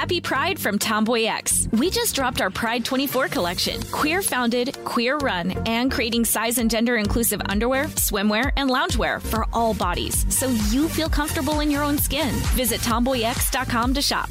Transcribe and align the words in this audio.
Happy 0.00 0.18
Pride 0.18 0.58
from 0.58 0.78
Tomboy 0.78 1.24
X. 1.24 1.68
We 1.72 1.90
just 1.90 2.14
dropped 2.14 2.40
our 2.40 2.48
Pride 2.48 2.86
24 2.86 3.28
collection. 3.28 3.82
Queer 3.92 4.22
founded, 4.22 4.82
queer 4.86 5.18
run, 5.18 5.50
and 5.68 5.92
creating 5.92 6.24
size 6.24 6.56
and 6.56 6.70
gender 6.70 6.96
inclusive 6.96 7.42
underwear, 7.50 7.84
swimwear, 7.96 8.50
and 8.56 8.70
loungewear 8.70 9.20
for 9.20 9.44
all 9.52 9.74
bodies 9.74 10.24
so 10.34 10.48
you 10.70 10.88
feel 10.88 11.10
comfortable 11.10 11.60
in 11.60 11.70
your 11.70 11.82
own 11.82 11.98
skin. 11.98 12.30
Visit 12.56 12.80
tomboyx.com 12.80 13.92
to 13.92 14.00
shop. 14.00 14.30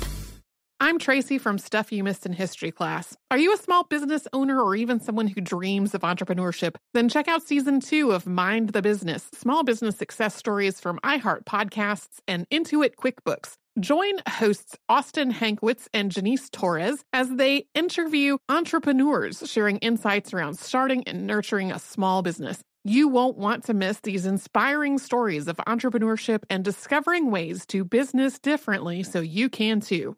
I'm 0.82 0.98
Tracy 0.98 1.38
from 1.38 1.60
Stuff 1.60 1.92
You 1.92 2.04
Missed 2.04 2.26
in 2.26 2.34
History 2.34 2.72
class. 2.72 3.16
Are 3.30 3.38
you 3.38 3.54
a 3.54 3.58
small 3.58 3.84
business 3.84 4.28
owner 4.34 4.60
or 4.60 4.76
even 4.76 5.00
someone 5.00 5.28
who 5.28 5.40
dreams 5.40 5.94
of 5.94 6.02
entrepreneurship? 6.02 6.78
Then 6.96 7.10
check 7.10 7.28
out 7.28 7.44
season 7.44 7.80
two 7.80 8.12
of 8.12 8.26
Mind 8.26 8.70
the 8.70 8.82
Business 8.82 9.30
Small 9.36 9.64
Business 9.64 9.98
Success 9.98 10.36
Stories 10.36 10.80
from 10.80 10.98
iHeart 11.04 11.44
Podcasts 11.44 12.22
and 12.28 12.50
Intuit 12.50 12.96
QuickBooks. 12.96 13.58
Join 13.78 14.14
hosts 14.28 14.76
Austin 14.90 15.32
Hankwitz 15.32 15.88
and 15.94 16.12
Janice 16.12 16.50
Torres 16.50 17.04
as 17.14 17.30
they 17.30 17.68
interview 17.76 18.38
entrepreneurs 18.50 19.44
sharing 19.50 19.78
insights 19.78 20.34
around 20.34 20.58
starting 20.58 21.04
and 21.04 21.28
nurturing 21.28 21.72
a 21.72 21.80
small 21.80 22.22
business. 22.22 22.62
You 22.84 23.08
won't 23.08 23.38
want 23.38 23.66
to 23.66 23.74
miss 23.74 24.00
these 24.00 24.26
inspiring 24.26 24.98
stories 24.98 25.48
of 25.48 25.58
entrepreneurship 25.58 26.44
and 26.50 26.64
discovering 26.64 27.30
ways 27.30 27.66
to 27.68 27.86
business 27.86 28.40
differently 28.40 29.04
so 29.04 29.22
you 29.22 29.50
can 29.50 29.80
too. 29.82 30.18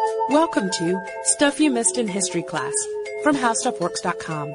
Welcome 0.29 0.69
to 0.79 0.99
Stuff 1.23 1.59
You 1.59 1.69
Missed 1.69 1.97
in 1.97 2.07
History 2.07 2.41
Class 2.41 2.73
from 3.23 3.35
HowStuffWorks.com. 3.35 4.53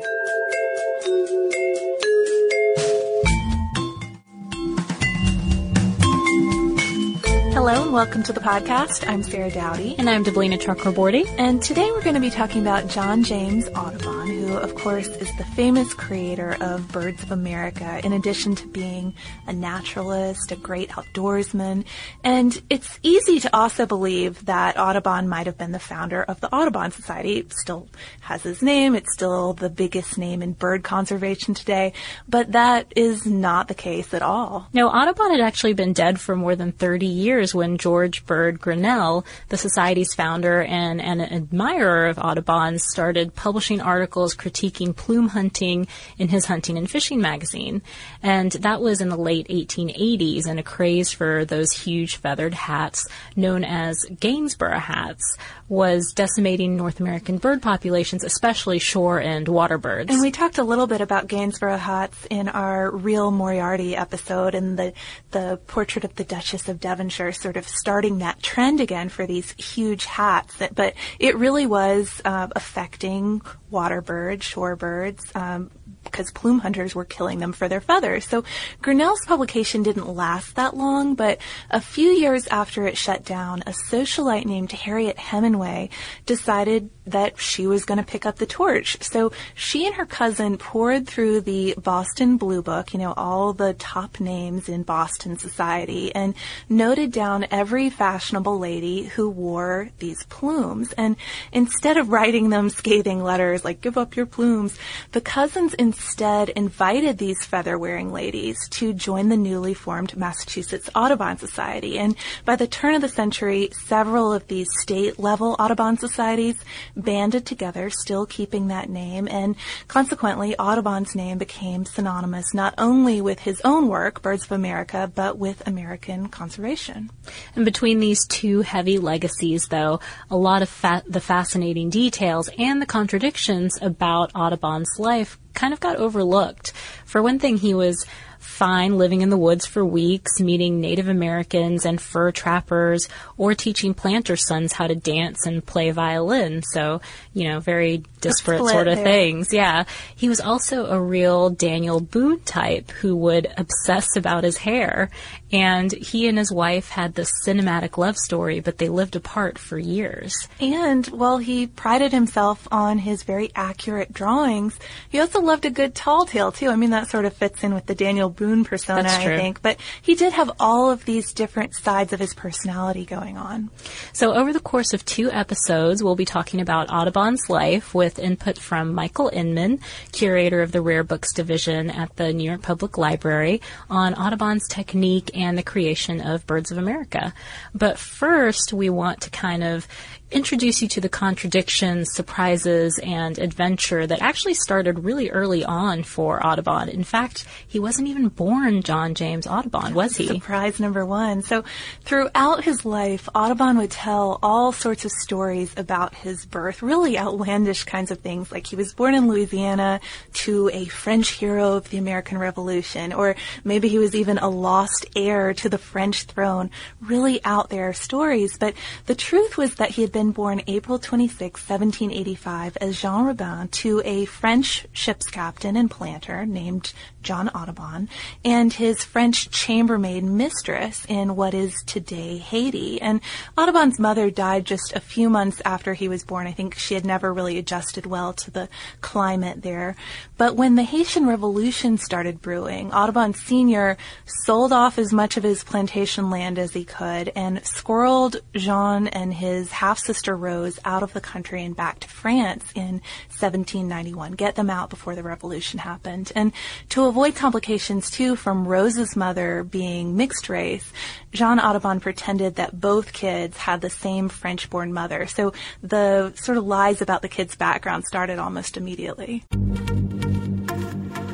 Hello 7.52 7.82
and 7.82 7.92
welcome 7.92 8.22
to 8.24 8.32
the 8.32 8.40
podcast. 8.40 9.08
I'm 9.08 9.22
Sarah 9.22 9.50
Dowdy. 9.50 9.94
And 9.98 10.10
I'm 10.10 10.24
Deblina 10.24 10.60
Chakraborty. 10.60 11.26
And 11.38 11.62
today 11.62 11.90
we're 11.92 12.02
going 12.02 12.14
to 12.14 12.20
be 12.20 12.30
talking 12.30 12.62
about 12.62 12.88
John 12.88 13.22
James 13.22 13.68
Audubon, 13.68 14.28
who 14.28 14.45
of 14.54 14.74
course 14.74 15.08
is 15.08 15.34
the 15.36 15.44
famous 15.44 15.92
creator 15.94 16.56
of 16.60 16.92
Birds 16.92 17.22
of 17.22 17.32
America, 17.32 18.00
in 18.04 18.12
addition 18.12 18.54
to 18.54 18.66
being 18.68 19.14
a 19.46 19.52
naturalist, 19.52 20.52
a 20.52 20.56
great 20.56 20.90
outdoorsman. 20.90 21.84
And 22.22 22.60
it's 22.70 22.98
easy 23.02 23.40
to 23.40 23.56
also 23.56 23.86
believe 23.86 24.44
that 24.46 24.78
Audubon 24.78 25.28
might 25.28 25.46
have 25.46 25.58
been 25.58 25.72
the 25.72 25.78
founder 25.78 26.22
of 26.22 26.40
the 26.40 26.54
Audubon 26.54 26.90
Society. 26.92 27.38
It 27.38 27.52
still 27.52 27.88
has 28.20 28.42
his 28.42 28.62
name. 28.62 28.94
It's 28.94 29.12
still 29.12 29.54
the 29.54 29.70
biggest 29.70 30.18
name 30.18 30.42
in 30.42 30.52
bird 30.52 30.84
conservation 30.84 31.54
today. 31.54 31.92
But 32.28 32.52
that 32.52 32.92
is 32.94 33.26
not 33.26 33.68
the 33.68 33.74
case 33.74 34.14
at 34.14 34.22
all. 34.22 34.68
No, 34.72 34.88
Audubon 34.88 35.32
had 35.32 35.40
actually 35.40 35.74
been 35.74 35.92
dead 35.92 36.20
for 36.20 36.36
more 36.36 36.54
than 36.54 36.72
30 36.72 37.06
years 37.06 37.54
when 37.54 37.78
George 37.78 38.24
Bird 38.26 38.60
Grinnell, 38.60 39.24
the 39.48 39.56
Society's 39.56 40.14
founder 40.14 40.62
and 40.62 41.00
an 41.00 41.20
admirer 41.20 42.06
of 42.06 42.18
Audubon, 42.18 42.78
started 42.78 43.34
publishing 43.34 43.80
articles 43.80 44.34
critiquing 44.36 44.94
plume 44.94 45.28
hunting 45.28 45.86
in 46.18 46.28
his 46.28 46.46
hunting 46.46 46.78
and 46.78 46.90
fishing 46.90 47.20
magazine. 47.20 47.82
And 48.22 48.52
that 48.52 48.80
was 48.80 49.00
in 49.00 49.08
the 49.08 49.16
late 49.16 49.48
1880s, 49.48 50.46
and 50.46 50.58
a 50.58 50.62
craze 50.62 51.12
for 51.12 51.44
those 51.44 51.72
huge 51.72 52.16
feathered 52.16 52.54
hats 52.54 53.06
known 53.34 53.64
as 53.64 54.04
Gainsborough 54.20 54.78
hats 54.78 55.36
was 55.68 56.12
decimating 56.12 56.76
North 56.76 57.00
American 57.00 57.38
bird 57.38 57.60
populations, 57.60 58.22
especially 58.22 58.78
shore 58.78 59.20
and 59.20 59.48
water 59.48 59.78
birds. 59.78 60.12
And 60.12 60.20
we 60.20 60.30
talked 60.30 60.58
a 60.58 60.64
little 60.64 60.86
bit 60.86 61.00
about 61.00 61.26
Gainsborough 61.26 61.76
hats 61.76 62.26
in 62.30 62.48
our 62.48 62.90
Real 62.90 63.30
Moriarty 63.30 63.96
episode 63.96 64.54
and 64.54 64.78
the, 64.78 64.92
the 65.32 65.58
portrait 65.66 66.04
of 66.04 66.14
the 66.14 66.24
Duchess 66.24 66.68
of 66.68 66.80
Devonshire 66.80 67.32
sort 67.32 67.56
of 67.56 67.66
starting 67.68 68.18
that 68.18 68.42
trend 68.42 68.80
again 68.80 69.08
for 69.08 69.26
these 69.26 69.52
huge 69.52 70.04
hats. 70.04 70.56
But 70.74 70.94
it 71.18 71.36
really 71.36 71.66
was 71.66 72.20
uh, 72.24 72.48
affecting 72.54 73.42
water 73.76 74.00
birds, 74.00 74.42
shore 74.42 74.74
birds, 74.74 75.22
um, 75.34 75.70
because 76.02 76.30
plume 76.30 76.60
hunters 76.60 76.94
were 76.94 77.04
killing 77.04 77.40
them 77.40 77.52
for 77.52 77.68
their 77.68 77.82
feathers. 77.82 78.24
So 78.24 78.42
Grinnell's 78.80 79.20
publication 79.26 79.82
didn't 79.82 80.08
last 80.08 80.56
that 80.56 80.74
long, 80.74 81.14
but 81.14 81.38
a 81.70 81.80
few 81.80 82.08
years 82.08 82.46
after 82.46 82.86
it 82.86 82.96
shut 82.96 83.22
down, 83.22 83.62
a 83.66 83.74
socialite 83.90 84.46
named 84.46 84.72
Harriet 84.72 85.18
Hemingway 85.18 85.90
decided 86.24 86.88
that 87.06 87.40
she 87.40 87.66
was 87.66 87.84
going 87.84 87.98
to 87.98 88.04
pick 88.04 88.26
up 88.26 88.36
the 88.36 88.46
torch. 88.46 88.96
So 89.02 89.32
she 89.54 89.86
and 89.86 89.94
her 89.94 90.06
cousin 90.06 90.58
pored 90.58 91.06
through 91.06 91.42
the 91.42 91.74
Boston 91.78 92.36
Blue 92.36 92.62
Book, 92.62 92.92
you 92.92 92.98
know, 92.98 93.14
all 93.16 93.52
the 93.52 93.74
top 93.74 94.20
names 94.20 94.68
in 94.68 94.82
Boston 94.82 95.38
society, 95.38 96.14
and 96.14 96.34
noted 96.68 97.12
down 97.12 97.46
every 97.50 97.90
fashionable 97.90 98.58
lady 98.58 99.04
who 99.04 99.28
wore 99.28 99.90
these 99.98 100.24
plumes. 100.24 100.92
And 100.92 101.16
instead 101.52 101.96
of 101.96 102.10
writing 102.10 102.50
them 102.50 102.70
scathing 102.70 103.22
letters 103.22 103.64
like, 103.64 103.80
give 103.80 103.98
up 103.98 104.16
your 104.16 104.26
plumes, 104.26 104.76
the 105.12 105.20
cousins 105.20 105.74
instead 105.74 106.48
invited 106.50 107.18
these 107.18 107.44
feather 107.44 107.78
wearing 107.78 108.12
ladies 108.12 108.56
to 108.70 108.92
join 108.92 109.28
the 109.28 109.36
newly 109.36 109.74
formed 109.74 110.16
Massachusetts 110.16 110.90
Audubon 110.94 111.38
Society. 111.38 111.98
And 111.98 112.16
by 112.44 112.56
the 112.56 112.66
turn 112.66 112.94
of 112.94 113.02
the 113.02 113.08
century, 113.08 113.70
several 113.72 114.32
of 114.32 114.46
these 114.48 114.68
state 114.80 115.18
level 115.18 115.56
Audubon 115.58 115.96
societies 115.96 116.56
banded 116.96 117.46
together, 117.46 117.90
still 117.90 118.26
keeping 118.26 118.68
that 118.68 118.88
name, 118.88 119.28
and 119.28 119.54
consequently, 119.86 120.56
Audubon's 120.58 121.14
name 121.14 121.38
became 121.38 121.84
synonymous 121.84 122.54
not 122.54 122.74
only 122.78 123.20
with 123.20 123.40
his 123.40 123.60
own 123.64 123.88
work, 123.88 124.22
Birds 124.22 124.44
of 124.44 124.52
America, 124.52 125.10
but 125.14 125.38
with 125.38 125.66
American 125.66 126.28
conservation. 126.28 127.10
And 127.54 127.64
between 127.64 128.00
these 128.00 128.26
two 128.26 128.62
heavy 128.62 128.98
legacies, 128.98 129.68
though, 129.68 130.00
a 130.30 130.36
lot 130.36 130.62
of 130.62 130.68
fa- 130.68 131.04
the 131.06 131.20
fascinating 131.20 131.90
details 131.90 132.48
and 132.58 132.80
the 132.80 132.86
contradictions 132.86 133.78
about 133.82 134.32
Audubon's 134.34 134.98
life 134.98 135.38
kind 135.54 135.72
of 135.72 135.80
got 135.80 135.96
overlooked. 135.96 136.72
For 137.04 137.22
one 137.22 137.38
thing, 137.38 137.56
he 137.56 137.74
was 137.74 138.06
fine 138.46 138.96
living 138.96 139.20
in 139.20 139.28
the 139.28 139.36
woods 139.36 139.66
for 139.66 139.84
weeks, 139.84 140.40
meeting 140.40 140.80
Native 140.80 141.08
Americans 141.08 141.84
and 141.84 142.00
fur 142.00 142.30
trappers, 142.30 143.08
or 143.36 143.54
teaching 143.54 143.92
planter 143.92 144.36
sons 144.36 144.72
how 144.72 144.86
to 144.86 144.94
dance 144.94 145.46
and 145.46 145.66
play 145.66 145.90
violin. 145.90 146.62
So, 146.62 147.00
you 147.34 147.48
know, 147.48 147.60
very 147.60 148.04
disparate 148.20 148.64
sort 148.66 148.88
of 148.88 148.96
there. 148.96 149.04
things. 149.04 149.52
Yeah. 149.52 149.84
He 150.14 150.28
was 150.28 150.40
also 150.40 150.86
a 150.86 151.00
real 151.00 151.50
Daniel 151.50 152.00
Boone 152.00 152.40
type 152.40 152.90
who 152.92 153.16
would 153.16 153.52
obsess 153.56 154.16
about 154.16 154.44
his 154.44 154.58
hair. 154.58 155.10
And 155.52 155.92
he 155.92 156.26
and 156.26 156.36
his 156.38 156.50
wife 156.50 156.88
had 156.88 157.14
this 157.14 157.30
cinematic 157.46 157.96
love 157.98 158.16
story, 158.16 158.60
but 158.60 158.78
they 158.78 158.88
lived 158.88 159.14
apart 159.14 159.58
for 159.58 159.78
years. 159.78 160.48
And 160.60 161.06
while 161.06 161.38
he 161.38 161.68
prided 161.68 162.12
himself 162.12 162.66
on 162.72 162.98
his 162.98 163.22
very 163.22 163.52
accurate 163.54 164.12
drawings, 164.12 164.78
he 165.08 165.20
also 165.20 165.40
loved 165.40 165.64
a 165.64 165.70
good 165.70 165.94
tall 165.94 166.26
tale 166.26 166.50
too. 166.50 166.68
I 166.68 166.76
mean, 166.76 166.90
that 166.90 167.08
sort 167.08 167.26
of 167.26 167.32
fits 167.32 167.62
in 167.62 167.74
with 167.74 167.86
the 167.86 167.94
Daniel 167.94 168.28
Boone 168.28 168.64
persona, 168.64 169.08
I 169.08 169.24
think. 169.24 169.62
But 169.62 169.78
he 170.02 170.16
did 170.16 170.32
have 170.32 170.50
all 170.58 170.90
of 170.90 171.04
these 171.04 171.32
different 171.32 171.74
sides 171.76 172.12
of 172.12 172.18
his 172.18 172.34
personality 172.34 173.04
going 173.04 173.36
on. 173.36 173.70
So 174.12 174.34
over 174.34 174.52
the 174.52 174.60
course 174.60 174.92
of 174.94 175.04
two 175.04 175.30
episodes, 175.30 176.02
we'll 176.02 176.16
be 176.16 176.24
talking 176.24 176.60
about 176.60 176.90
Audubon's 176.90 177.48
life 177.48 177.94
with 177.94 178.18
input 178.18 178.58
from 178.58 178.92
Michael 178.94 179.30
Inman, 179.32 179.78
curator 180.10 180.60
of 180.62 180.72
the 180.72 180.82
Rare 180.82 181.04
Books 181.04 181.32
Division 181.32 181.90
at 181.90 182.16
the 182.16 182.32
New 182.32 182.44
York 182.44 182.62
Public 182.62 182.98
Library, 182.98 183.60
on 183.88 184.14
Audubon's 184.14 184.66
technique 184.68 185.30
and 185.36 185.56
the 185.56 185.62
creation 185.62 186.20
of 186.20 186.46
Birds 186.46 186.70
of 186.70 186.78
America. 186.78 187.32
But 187.74 187.98
first, 187.98 188.72
we 188.72 188.90
want 188.90 189.20
to 189.22 189.30
kind 189.30 189.62
of 189.62 189.86
introduce 190.30 190.82
you 190.82 190.88
to 190.88 191.00
the 191.00 191.08
contradictions, 191.08 192.12
surprises, 192.12 192.98
and 193.02 193.38
adventure 193.38 194.06
that 194.06 194.20
actually 194.20 194.54
started 194.54 195.04
really 195.04 195.30
early 195.30 195.64
on 195.64 196.02
for 196.02 196.44
Audubon. 196.44 196.88
In 196.88 197.04
fact, 197.04 197.46
he 197.66 197.78
wasn't 197.78 198.08
even 198.08 198.28
born 198.28 198.82
John 198.82 199.14
James 199.14 199.46
Audubon, 199.46 199.94
was 199.94 200.16
he? 200.16 200.26
Surprise 200.26 200.80
number 200.80 201.06
one. 201.06 201.42
So, 201.42 201.62
throughout 202.02 202.64
his 202.64 202.84
life, 202.84 203.28
Audubon 203.34 203.78
would 203.78 203.92
tell 203.92 204.40
all 204.42 204.72
sorts 204.72 205.04
of 205.04 205.12
stories 205.12 205.72
about 205.76 206.14
his 206.14 206.44
birth, 206.44 206.82
really 206.82 207.16
outlandish 207.16 207.84
kinds 207.84 208.10
of 208.10 208.18
things, 208.18 208.50
like 208.50 208.66
he 208.66 208.76
was 208.76 208.94
born 208.94 209.14
in 209.14 209.28
Louisiana 209.28 210.00
to 210.34 210.70
a 210.72 210.86
French 210.86 211.30
hero 211.32 211.74
of 211.74 211.88
the 211.90 211.98
American 211.98 212.38
Revolution, 212.38 213.12
or 213.12 213.36
maybe 213.62 213.88
he 213.88 213.98
was 213.98 214.14
even 214.14 214.38
a 214.38 214.48
lost 214.48 215.06
heir 215.14 215.54
to 215.54 215.68
the 215.68 215.78
French 215.78 216.24
throne. 216.24 216.70
Really 217.00 217.44
out 217.44 217.70
there 217.70 217.92
stories. 217.92 218.58
But 218.58 218.74
the 219.06 219.14
truth 219.14 219.56
was 219.56 219.76
that 219.76 219.90
he 219.90 220.02
had 220.02 220.15
been 220.16 220.30
born 220.30 220.62
April 220.66 220.98
26, 220.98 221.60
1785, 221.68 222.78
as 222.80 222.98
Jean 222.98 223.26
Rabin 223.26 223.68
to 223.68 224.00
a 224.02 224.24
French 224.24 224.86
ship's 224.90 225.26
captain 225.26 225.76
and 225.76 225.90
planter 225.90 226.46
named 226.46 226.94
John 227.22 227.50
Audubon 227.50 228.08
and 228.42 228.72
his 228.72 229.04
French 229.04 229.50
chambermaid 229.50 230.24
mistress 230.24 231.04
in 231.06 231.36
what 231.36 231.52
is 231.52 231.74
today 231.84 232.38
Haiti. 232.38 232.98
And 233.02 233.20
Audubon's 233.58 233.98
mother 233.98 234.30
died 234.30 234.64
just 234.64 234.94
a 234.94 235.00
few 235.00 235.28
months 235.28 235.60
after 235.66 235.92
he 235.92 236.08
was 236.08 236.24
born. 236.24 236.46
I 236.46 236.52
think 236.52 236.76
she 236.76 236.94
had 236.94 237.04
never 237.04 237.34
really 237.34 237.58
adjusted 237.58 238.06
well 238.06 238.32
to 238.32 238.50
the 238.50 238.70
climate 239.02 239.60
there. 239.60 239.96
But 240.38 240.56
when 240.56 240.76
the 240.76 240.82
Haitian 240.82 241.26
Revolution 241.26 241.98
started 241.98 242.40
brewing, 242.40 242.90
Audubon 242.90 243.34
Sr. 243.34 243.98
sold 244.44 244.72
off 244.72 244.98
as 244.98 245.12
much 245.12 245.36
of 245.36 245.42
his 245.42 245.62
plantation 245.62 246.30
land 246.30 246.58
as 246.58 246.72
he 246.72 246.84
could 246.84 247.32
and 247.36 247.58
squirreled 247.64 248.36
Jean 248.54 249.08
and 249.08 249.34
his 249.34 249.72
half 249.72 250.05
sister 250.06 250.36
Rose 250.36 250.78
out 250.84 251.02
of 251.02 251.12
the 251.12 251.20
country 251.20 251.64
and 251.64 251.74
back 251.74 251.98
to 252.00 252.08
France 252.08 252.64
in 252.74 253.02
1791, 253.28 254.32
get 254.32 254.54
them 254.54 254.70
out 254.70 254.88
before 254.88 255.16
the 255.16 255.22
revolution 255.22 255.80
happened. 255.80 256.30
And 256.34 256.52
to 256.90 257.06
avoid 257.06 257.34
complications 257.34 258.08
too 258.08 258.36
from 258.36 258.68
Rose's 258.68 259.16
mother 259.16 259.64
being 259.64 260.16
mixed 260.16 260.48
race, 260.48 260.92
Jean 261.32 261.58
Audubon 261.58 261.98
pretended 262.00 262.54
that 262.54 262.80
both 262.80 263.12
kids 263.12 263.56
had 263.56 263.80
the 263.80 263.90
same 263.90 264.28
French 264.28 264.70
born 264.70 264.92
mother. 264.92 265.26
So 265.26 265.52
the 265.82 266.32
sort 266.36 266.56
of 266.56 266.64
lies 266.64 267.02
about 267.02 267.22
the 267.22 267.28
kids' 267.28 267.56
background 267.56 268.04
started 268.04 268.38
almost 268.38 268.76
immediately. 268.76 269.42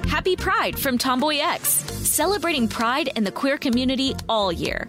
Happy 0.08 0.36
Pride 0.36 0.78
from 0.78 0.98
Tomboy 0.98 1.38
X, 1.38 1.68
celebrating 1.68 2.68
pride 2.68 3.08
in 3.16 3.24
the 3.24 3.32
queer 3.32 3.58
community 3.58 4.14
all 4.28 4.50
year. 4.50 4.88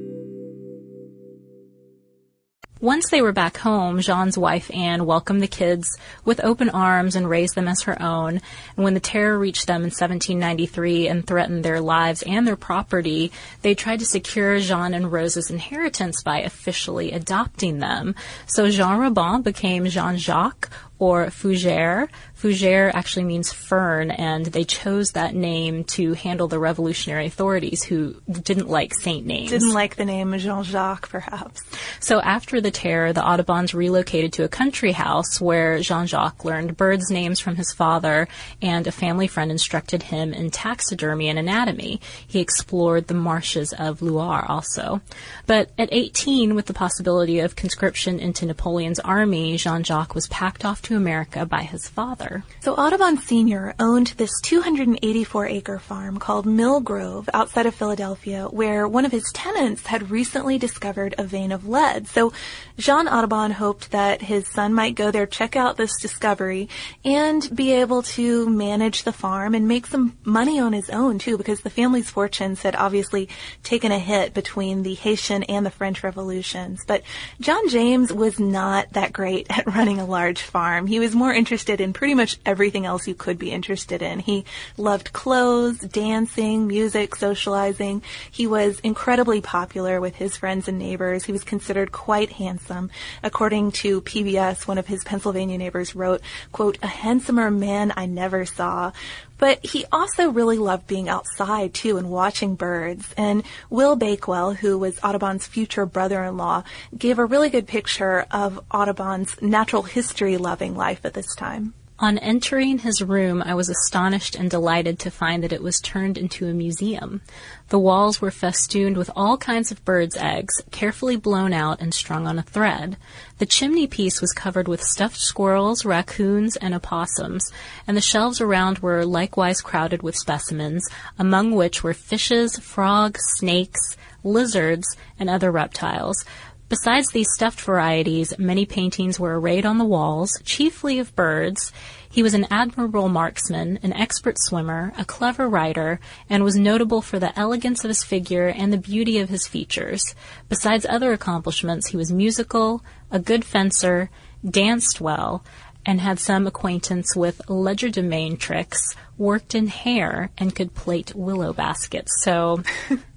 Once 2.81 3.11
they 3.11 3.21
were 3.21 3.31
back 3.31 3.57
home, 3.57 3.99
Jean's 3.99 4.39
wife 4.39 4.71
Anne 4.73 5.05
welcomed 5.05 5.39
the 5.39 5.47
kids 5.47 5.99
with 6.25 6.43
open 6.43 6.67
arms 6.67 7.15
and 7.15 7.29
raised 7.29 7.53
them 7.53 7.67
as 7.67 7.83
her 7.83 8.01
own. 8.01 8.41
And 8.75 8.83
when 8.83 8.95
the 8.95 8.99
terror 8.99 9.37
reached 9.37 9.67
them 9.67 9.83
in 9.83 9.91
1793 9.91 11.07
and 11.07 11.25
threatened 11.25 11.63
their 11.63 11.79
lives 11.79 12.23
and 12.23 12.47
their 12.47 12.55
property, 12.55 13.31
they 13.61 13.75
tried 13.75 13.99
to 13.99 14.05
secure 14.05 14.59
Jean 14.59 14.95
and 14.95 15.11
Rose's 15.11 15.51
inheritance 15.51 16.23
by 16.23 16.39
officially 16.39 17.11
adopting 17.11 17.77
them. 17.77 18.15
So 18.47 18.67
Jean 18.71 18.97
Rabin 18.97 19.43
became 19.43 19.85
Jean 19.85 20.17
Jacques 20.17 20.71
or 20.97 21.27
Fougère. 21.27 22.09
Fougère 22.41 22.91
actually 22.95 23.25
means 23.25 23.53
fern, 23.53 24.09
and 24.09 24.47
they 24.47 24.63
chose 24.63 25.11
that 25.11 25.35
name 25.35 25.83
to 25.83 26.13
handle 26.13 26.47
the 26.47 26.57
revolutionary 26.57 27.27
authorities 27.27 27.83
who 27.83 28.15
didn't 28.31 28.67
like 28.67 28.95
saint 28.95 29.27
names. 29.27 29.51
Didn't 29.51 29.73
like 29.73 29.95
the 29.95 30.05
name 30.05 30.35
Jean 30.39 30.63
Jacques, 30.63 31.09
perhaps. 31.09 31.61
So 31.99 32.19
after 32.19 32.59
the 32.59 32.71
terror, 32.71 33.13
the 33.13 33.23
Audubons 33.23 33.75
relocated 33.75 34.33
to 34.33 34.43
a 34.43 34.47
country 34.47 34.91
house 34.91 35.39
where 35.39 35.81
Jean 35.81 36.07
Jacques 36.07 36.43
learned 36.43 36.77
birds' 36.77 37.11
names 37.11 37.39
from 37.39 37.57
his 37.57 37.71
father, 37.73 38.27
and 38.59 38.87
a 38.87 38.91
family 38.91 39.27
friend 39.27 39.51
instructed 39.51 40.01
him 40.01 40.33
in 40.33 40.49
taxidermy 40.49 41.29
and 41.29 41.37
anatomy. 41.37 42.01
He 42.25 42.39
explored 42.39 43.05
the 43.05 43.13
marshes 43.13 43.71
of 43.71 44.01
Loire 44.01 44.47
also. 44.49 45.01
But 45.45 45.69
at 45.77 45.89
18, 45.91 46.55
with 46.55 46.65
the 46.65 46.73
possibility 46.73 47.39
of 47.39 47.55
conscription 47.55 48.19
into 48.19 48.47
Napoleon's 48.47 48.99
army, 48.99 49.57
Jean 49.57 49.83
Jacques 49.83 50.15
was 50.15 50.25
packed 50.27 50.65
off 50.65 50.81
to 50.83 50.95
America 50.95 51.45
by 51.45 51.61
his 51.61 51.87
father. 51.87 52.30
So 52.61 52.75
Audubon 52.75 53.17
Sr. 53.17 53.73
owned 53.79 54.07
this 54.17 54.31
284 54.43 55.47
acre 55.47 55.79
farm 55.79 56.17
called 56.17 56.45
Mill 56.45 56.79
Grove 56.79 57.29
outside 57.33 57.65
of 57.65 57.75
Philadelphia, 57.75 58.47
where 58.49 58.87
one 58.87 59.05
of 59.05 59.11
his 59.11 59.29
tenants 59.33 59.87
had 59.87 60.11
recently 60.11 60.57
discovered 60.57 61.15
a 61.17 61.23
vein 61.23 61.51
of 61.51 61.67
lead. 61.67 62.07
So 62.07 62.33
Jean 62.77 63.07
Audubon 63.07 63.51
hoped 63.51 63.91
that 63.91 64.21
his 64.21 64.47
son 64.47 64.73
might 64.73 64.95
go 64.95 65.11
there, 65.11 65.25
check 65.25 65.55
out 65.55 65.77
this 65.77 65.99
discovery, 66.01 66.69
and 67.03 67.49
be 67.55 67.73
able 67.73 68.01
to 68.03 68.49
manage 68.49 69.03
the 69.03 69.13
farm 69.13 69.55
and 69.55 69.67
make 69.67 69.87
some 69.87 70.17
money 70.23 70.59
on 70.59 70.73
his 70.73 70.89
own 70.89 71.19
too, 71.19 71.37
because 71.37 71.61
the 71.61 71.69
family's 71.69 72.09
fortunes 72.09 72.61
had 72.61 72.75
obviously 72.75 73.29
taken 73.63 73.91
a 73.91 73.99
hit 73.99 74.33
between 74.33 74.83
the 74.83 74.93
Haitian 74.93 75.43
and 75.43 75.65
the 75.65 75.71
French 75.71 76.03
revolutions. 76.03 76.83
But 76.85 77.03
John 77.39 77.67
James 77.69 78.13
was 78.13 78.39
not 78.39 78.93
that 78.93 79.13
great 79.13 79.47
at 79.49 79.65
running 79.75 79.99
a 79.99 80.05
large 80.05 80.41
farm. 80.41 80.87
He 80.87 80.99
was 80.99 81.15
more 81.15 81.33
interested 81.33 81.81
in 81.81 81.93
pretty 81.93 82.13
much 82.13 82.20
everything 82.45 82.85
else 82.85 83.07
you 83.07 83.15
could 83.15 83.37
be 83.37 83.51
interested 83.51 84.01
in. 84.01 84.19
He 84.19 84.45
loved 84.77 85.13
clothes, 85.13 85.79
dancing, 85.79 86.67
music, 86.67 87.15
socializing. 87.15 88.01
He 88.29 88.47
was 88.47 88.79
incredibly 88.79 89.41
popular 89.41 89.99
with 89.99 90.15
his 90.15 90.37
friends 90.37 90.67
and 90.67 90.77
neighbors. 90.77 91.25
He 91.25 91.31
was 91.31 91.43
considered 91.43 91.91
quite 91.91 92.33
handsome. 92.33 92.89
According 93.23 93.71
to 93.73 94.01
PBS, 94.01 94.67
one 94.67 94.77
of 94.77 94.87
his 94.87 95.03
Pennsylvania 95.03 95.57
neighbors 95.57 95.95
wrote, 95.95 96.21
quote, 96.51 96.77
a 96.81 96.87
handsomer 96.87 97.51
man 97.51 97.93
I 97.95 98.05
never 98.05 98.45
saw. 98.45 98.91
But 99.37 99.65
he 99.65 99.85
also 99.91 100.29
really 100.29 100.59
loved 100.59 100.85
being 100.85 101.09
outside 101.09 101.73
too 101.73 101.97
and 101.97 102.11
watching 102.11 102.53
birds. 102.53 103.11
And 103.17 103.43
Will 103.71 103.95
Bakewell, 103.95 104.53
who 104.53 104.77
was 104.77 104.99
Audubon's 105.03 105.47
future 105.47 105.87
brother-in-law, 105.87 106.63
gave 106.95 107.17
a 107.17 107.25
really 107.25 107.49
good 107.49 107.67
picture 107.67 108.27
of 108.29 108.63
Audubon's 108.69 109.41
natural 109.41 109.81
history 109.81 110.37
loving 110.37 110.75
life 110.75 111.03
at 111.05 111.15
this 111.15 111.33
time. 111.33 111.73
On 112.01 112.17
entering 112.17 112.79
his 112.79 112.99
room, 113.03 113.43
I 113.45 113.53
was 113.53 113.69
astonished 113.69 114.35
and 114.35 114.49
delighted 114.49 114.97
to 114.99 115.11
find 115.11 115.43
that 115.43 115.53
it 115.53 115.61
was 115.61 115.79
turned 115.79 116.17
into 116.17 116.47
a 116.47 116.53
museum. 116.53 117.21
The 117.69 117.77
walls 117.77 118.19
were 118.19 118.31
festooned 118.31 118.97
with 118.97 119.11
all 119.15 119.37
kinds 119.37 119.71
of 119.71 119.85
birds' 119.85 120.17
eggs, 120.17 120.63
carefully 120.71 121.15
blown 121.15 121.53
out 121.53 121.79
and 121.79 121.93
strung 121.93 122.25
on 122.25 122.39
a 122.39 122.41
thread. 122.41 122.97
The 123.37 123.45
chimney 123.45 123.85
piece 123.85 124.19
was 124.19 124.33
covered 124.33 124.67
with 124.67 124.81
stuffed 124.81 125.19
squirrels, 125.19 125.85
raccoons, 125.85 126.55
and 126.55 126.73
opossums, 126.73 127.51
and 127.85 127.95
the 127.95 128.01
shelves 128.01 128.41
around 128.41 128.79
were 128.79 129.05
likewise 129.05 129.61
crowded 129.61 130.01
with 130.01 130.15
specimens, 130.15 130.89
among 131.19 131.51
which 131.51 131.83
were 131.83 131.93
fishes, 131.93 132.57
frogs, 132.57 133.21
snakes, 133.35 133.95
lizards, 134.23 134.97
and 135.19 135.29
other 135.29 135.51
reptiles. 135.51 136.25
Besides 136.71 137.09
these 137.09 137.27
stuffed 137.33 137.59
varieties, 137.59 138.33
many 138.39 138.65
paintings 138.65 139.19
were 139.19 139.37
arrayed 139.37 139.65
on 139.65 139.77
the 139.77 139.83
walls, 139.83 140.41
chiefly 140.45 140.99
of 140.99 141.13
birds. 141.17 141.73
He 142.09 142.23
was 142.23 142.33
an 142.33 142.47
admirable 142.49 143.09
marksman, 143.09 143.77
an 143.83 143.91
expert 143.91 144.37
swimmer, 144.39 144.93
a 144.97 145.03
clever 145.03 145.49
writer, 145.49 145.99
and 146.29 146.45
was 146.45 146.55
notable 146.55 147.01
for 147.01 147.19
the 147.19 147.37
elegance 147.37 147.83
of 147.83 147.89
his 147.89 148.05
figure 148.05 148.47
and 148.47 148.71
the 148.71 148.77
beauty 148.77 149.19
of 149.19 149.27
his 149.27 149.47
features. 149.47 150.15
Besides 150.47 150.85
other 150.85 151.11
accomplishments, 151.11 151.89
he 151.89 151.97
was 151.97 152.13
musical, 152.13 152.81
a 153.11 153.19
good 153.19 153.43
fencer, 153.43 154.09
danced 154.49 155.01
well, 155.01 155.43
and 155.85 155.99
had 155.99 156.19
some 156.19 156.47
acquaintance 156.47 157.17
with 157.17 157.41
legerdemain 157.49 158.39
tricks, 158.39 158.95
worked 159.17 159.55
in 159.55 159.67
hair, 159.67 160.29
and 160.37 160.55
could 160.55 160.73
plait 160.73 161.13
willow 161.15 161.51
baskets. 161.51 162.13
So 162.23 162.63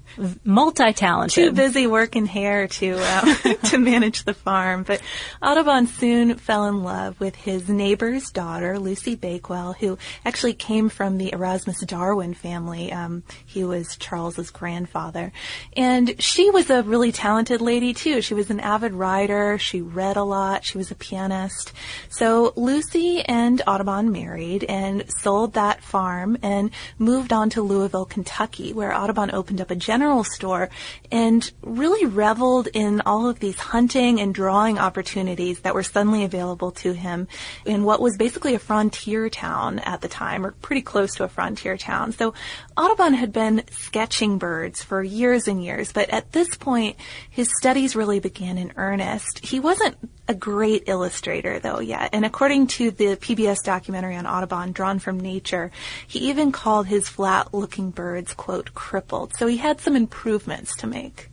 multi-talented. 0.45 1.35
Too 1.35 1.53
busy 1.53 1.87
working 1.87 2.27
hair 2.27 2.69
to 2.69 2.97
uh, 2.99 3.35
to 3.71 3.79
manage 3.79 4.25
the 4.25 4.35
farm. 4.35 4.83
But 4.83 5.01
Audubon 5.43 5.87
soon 5.87 6.37
fell 6.37 6.67
in 6.67 6.83
love 6.83 7.19
with 7.21 7.35
his 7.35 7.69
neighbor's 7.69 8.31
daughter, 8.31 8.79
Lucy 8.79 9.15
Bakewell, 9.15 9.75
who 9.75 9.99
actually 10.25 10.55
came 10.55 10.89
from 10.89 11.19
the 11.19 11.33
Erasmus 11.33 11.81
Darwin 11.81 12.35
family. 12.35 12.93
Um, 12.93 13.23
he 13.45 13.65
was 13.65 13.97
Charles's 13.97 14.51
grandfather, 14.51 15.33
and 15.77 16.21
she 16.23 16.51
was 16.51 16.71
a 16.71 16.83
really 16.83 17.13
talented 17.13 17.61
lady 17.61 17.95
too. 17.95 18.21
She 18.21 18.35
was 18.35 18.51
an 18.51 18.61
avid 18.61 18.93
writer. 18.93 19.59
She 19.59 19.81
read 19.81 20.17
a 20.17 20.25
lot. 20.25 20.65
She 20.65 20.79
was 20.79 20.91
a 20.91 20.95
pianist. 20.95 21.73
So 22.09 22.53
Lucy 22.57 23.23
and 23.23 23.63
Audubon 23.67 24.13
married 24.13 24.65
and 24.65 25.05
sold 25.11 25.55
that 25.55 25.83
farm 25.83 26.39
and 26.43 26.71
moved 26.99 27.33
on 27.33 27.51
to 27.51 27.63
Louisville, 27.63 28.05
Kentucky, 28.05 28.73
where 28.73 28.95
Audubon 28.95 29.31
opened 29.33 29.61
up 29.61 29.71
a 29.71 29.77
general 29.77 30.04
general 30.05 30.25
store 30.25 30.69
and 31.11 31.51
really 31.63 32.05
reveled 32.05 32.69
in 32.75 33.01
all 33.07 33.27
of 33.27 33.39
these 33.39 33.59
hunting 33.59 34.21
and 34.21 34.35
drawing 34.35 34.79
opportunities 34.79 35.61
that 35.61 35.75
were 35.75 35.83
suddenly 35.83 36.25
available 36.25 36.73
to 36.73 36.93
him 36.93 37.27
in 37.65 37.85
what 37.85 38.03
was 38.03 38.19
basically 38.19 38.55
a 38.55 38.59
frontier 38.59 39.31
town 39.31 39.79
at 39.79 40.03
the 40.03 40.09
time, 40.09 40.45
or 40.45 40.51
pretty 40.51 40.83
close 40.83 41.15
to 41.15 41.25
a 41.25 41.29
frontier 41.29 41.79
town. 41.79 42.13
So 42.13 42.35
Audubon 42.77 43.15
had 43.15 43.33
been 43.33 43.63
sketching 43.71 44.37
birds 44.37 44.83
for 44.83 45.03
years 45.03 45.49
and 45.49 45.65
years, 45.65 45.91
but 45.91 46.11
at 46.11 46.33
this 46.33 46.55
point, 46.55 46.97
his 47.31 47.51
studies 47.59 47.97
really 47.97 48.21
began 48.21 48.59
in 48.59 48.75
earnest. 48.77 49.39
He 49.43 49.59
wasn't 49.59 49.97
a 50.29 50.35
great 50.35 50.85
illustrator 50.87 51.59
though 51.59 51.81
yet. 51.81 52.11
And 52.13 52.25
according 52.25 52.69
to 52.69 52.91
the 52.91 53.17
PBS 53.17 53.63
documentary 53.63 54.17
on 54.17 54.27
Audubon, 54.27 54.73
Drawn 54.73 54.99
from 54.99 55.21
Nature, 55.21 55.71
he 56.07 56.31
even 56.31 56.53
called 56.53 56.87
his 56.87 57.09
flat 57.09 57.53
looking 57.53 57.91
birds, 57.91 58.35
quote, 58.35 58.75
crippled. 58.75 59.35
So 59.37 59.47
he 59.47 59.59
had 59.59 59.81
some 59.81 59.97
improvements 59.97 60.77
to 60.77 60.87
make. 60.87 61.29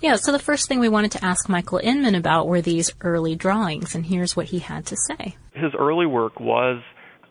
Yeah, 0.00 0.16
so 0.16 0.32
the 0.32 0.38
first 0.38 0.68
thing 0.68 0.80
we 0.80 0.88
wanted 0.88 1.12
to 1.12 1.24
ask 1.24 1.48
Michael 1.48 1.78
Inman 1.82 2.16
about 2.16 2.48
were 2.48 2.60
these 2.60 2.92
early 3.00 3.36
drawings, 3.36 3.94
and 3.94 4.04
here's 4.04 4.34
what 4.34 4.46
he 4.46 4.58
had 4.58 4.86
to 4.86 4.96
say. 4.96 5.36
His 5.54 5.72
early 5.78 6.06
work 6.06 6.40
was 6.40 6.82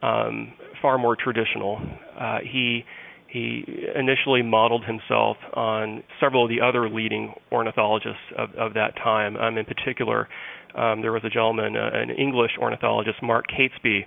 um, 0.02 0.54
far 0.82 0.98
more 0.98 1.16
traditional. 1.16 1.82
Uh, 2.18 2.40
he 2.42 2.86
he 3.28 3.64
initially 3.96 4.42
modeled 4.42 4.84
himself 4.84 5.38
on 5.54 6.04
several 6.20 6.44
of 6.44 6.50
the 6.50 6.60
other 6.60 6.90
leading 6.90 7.34
ornithologists 7.50 8.20
of, 8.38 8.54
of 8.56 8.74
that 8.74 8.94
time. 8.98 9.38
Um, 9.38 9.58
in 9.58 9.64
particular, 9.64 10.28
um, 10.76 11.02
there 11.02 11.12
was 11.12 11.24
a 11.24 11.30
gentleman, 11.30 11.76
uh, 11.76 11.90
an 11.94 12.10
English 12.10 12.52
ornithologist, 12.60 13.22
Mark 13.22 13.46
Catesby, 13.48 14.06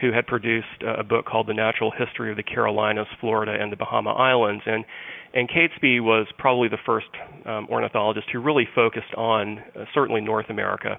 who 0.00 0.12
had 0.12 0.26
produced 0.26 0.82
a 0.86 1.02
book 1.02 1.24
called 1.24 1.46
The 1.46 1.54
Natural 1.54 1.90
History 1.90 2.30
of 2.30 2.36
the 2.36 2.42
Carolinas, 2.42 3.06
Florida, 3.20 3.56
and 3.58 3.72
the 3.72 3.76
Bahama 3.76 4.10
Islands. 4.10 4.62
And 4.66 4.84
and 5.34 5.48
Catesby 5.48 6.00
was 6.00 6.26
probably 6.38 6.68
the 6.68 6.78
first 6.86 7.08
um, 7.44 7.66
ornithologist 7.70 8.28
who 8.32 8.40
really 8.40 8.66
focused 8.74 9.12
on 9.16 9.58
uh, 9.58 9.84
certainly 9.92 10.22
North 10.22 10.46
America. 10.48 10.98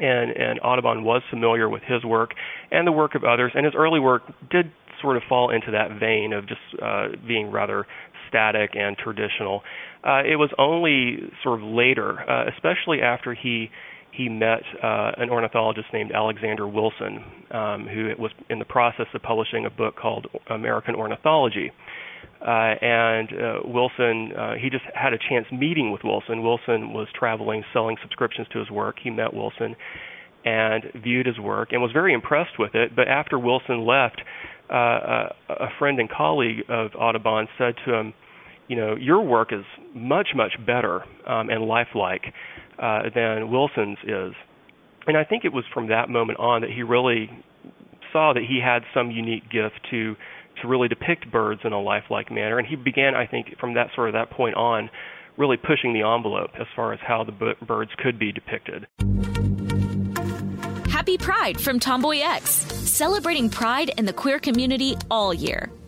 And, 0.00 0.30
and 0.30 0.60
Audubon 0.62 1.02
was 1.02 1.22
familiar 1.28 1.68
with 1.68 1.82
his 1.82 2.04
work 2.04 2.30
and 2.70 2.86
the 2.86 2.92
work 2.92 3.16
of 3.16 3.24
others, 3.24 3.50
and 3.56 3.64
his 3.64 3.74
early 3.76 3.98
work 3.98 4.22
did 4.48 4.70
sort 5.00 5.16
of 5.16 5.24
fall 5.28 5.50
into 5.50 5.72
that 5.72 5.98
vein 5.98 6.32
of 6.32 6.46
just 6.46 6.60
uh, 6.80 7.08
being 7.26 7.50
rather 7.50 7.84
static 8.28 8.70
and 8.74 8.96
traditional. 8.96 9.62
Uh, 10.04 10.22
it 10.22 10.36
was 10.36 10.50
only 10.56 11.18
sort 11.42 11.60
of 11.60 11.66
later, 11.66 12.18
uh, 12.30 12.48
especially 12.54 13.00
after 13.02 13.34
he 13.34 13.70
he 14.12 14.28
met 14.28 14.62
uh, 14.82 15.12
an 15.16 15.30
ornithologist 15.30 15.86
named 15.92 16.12
Alexander 16.12 16.66
Wilson, 16.66 17.24
um, 17.50 17.86
who 17.86 18.10
was 18.18 18.32
in 18.50 18.58
the 18.58 18.64
process 18.64 19.06
of 19.14 19.22
publishing 19.22 19.66
a 19.66 19.70
book 19.70 19.96
called 19.96 20.26
American 20.48 20.94
Ornithology. 20.94 21.72
Uh, 22.40 22.74
and 22.80 23.28
uh, 23.32 23.58
Wilson, 23.64 24.32
uh, 24.32 24.54
he 24.60 24.70
just 24.70 24.84
had 24.94 25.12
a 25.12 25.18
chance 25.18 25.46
meeting 25.52 25.90
with 25.90 26.02
Wilson. 26.04 26.42
Wilson 26.42 26.92
was 26.92 27.08
traveling, 27.18 27.64
selling 27.72 27.96
subscriptions 28.02 28.46
to 28.52 28.58
his 28.58 28.70
work. 28.70 28.96
He 29.02 29.10
met 29.10 29.34
Wilson 29.34 29.74
and 30.44 30.84
viewed 31.02 31.26
his 31.26 31.38
work 31.38 31.72
and 31.72 31.82
was 31.82 31.90
very 31.92 32.14
impressed 32.14 32.58
with 32.58 32.74
it. 32.74 32.94
But 32.94 33.08
after 33.08 33.38
Wilson 33.38 33.84
left, 33.84 34.22
uh, 34.70 34.74
a, 34.74 35.34
a 35.48 35.68
friend 35.78 35.98
and 35.98 36.08
colleague 36.08 36.64
of 36.68 36.92
Audubon 36.98 37.48
said 37.58 37.74
to 37.86 37.94
him, 37.94 38.14
"You 38.68 38.76
know, 38.76 38.96
your 38.96 39.22
work 39.22 39.52
is 39.52 39.64
much, 39.94 40.28
much 40.34 40.52
better 40.64 41.02
um, 41.26 41.50
and 41.50 41.64
lifelike 41.64 42.32
uh, 42.78 43.10
than 43.14 43.50
Wilson's 43.50 43.98
is." 44.04 44.34
And 45.06 45.16
I 45.16 45.24
think 45.24 45.44
it 45.44 45.52
was 45.52 45.64
from 45.72 45.88
that 45.88 46.08
moment 46.08 46.38
on 46.38 46.60
that 46.60 46.70
he 46.70 46.82
really 46.82 47.30
saw 48.12 48.32
that 48.34 48.42
he 48.42 48.60
had 48.62 48.82
some 48.94 49.10
unique 49.10 49.50
gift 49.50 49.80
to 49.90 50.16
to 50.62 50.68
really 50.68 50.88
depict 50.88 51.30
birds 51.30 51.60
in 51.64 51.72
a 51.72 51.80
lifelike 51.80 52.30
manner. 52.30 52.58
And 52.58 52.66
he 52.66 52.76
began, 52.76 53.14
I 53.14 53.26
think, 53.26 53.58
from 53.60 53.74
that 53.74 53.88
sort 53.94 54.08
of 54.08 54.14
that 54.14 54.30
point 54.30 54.56
on, 54.56 54.90
really 55.36 55.56
pushing 55.56 55.92
the 55.92 56.02
envelope 56.02 56.50
as 56.58 56.66
far 56.74 56.92
as 56.92 56.98
how 57.00 57.24
the 57.24 57.54
birds 57.64 57.92
could 57.98 58.18
be 58.18 58.32
depicted. 58.32 58.86
Happy 60.90 61.16
Pride 61.16 61.60
from 61.60 61.78
Tomboy 61.78 62.18
X, 62.18 62.50
celebrating 62.50 63.48
pride 63.48 63.92
in 63.96 64.04
the 64.04 64.12
queer 64.12 64.40
community 64.40 64.96
all 65.10 65.32
year. 65.32 65.70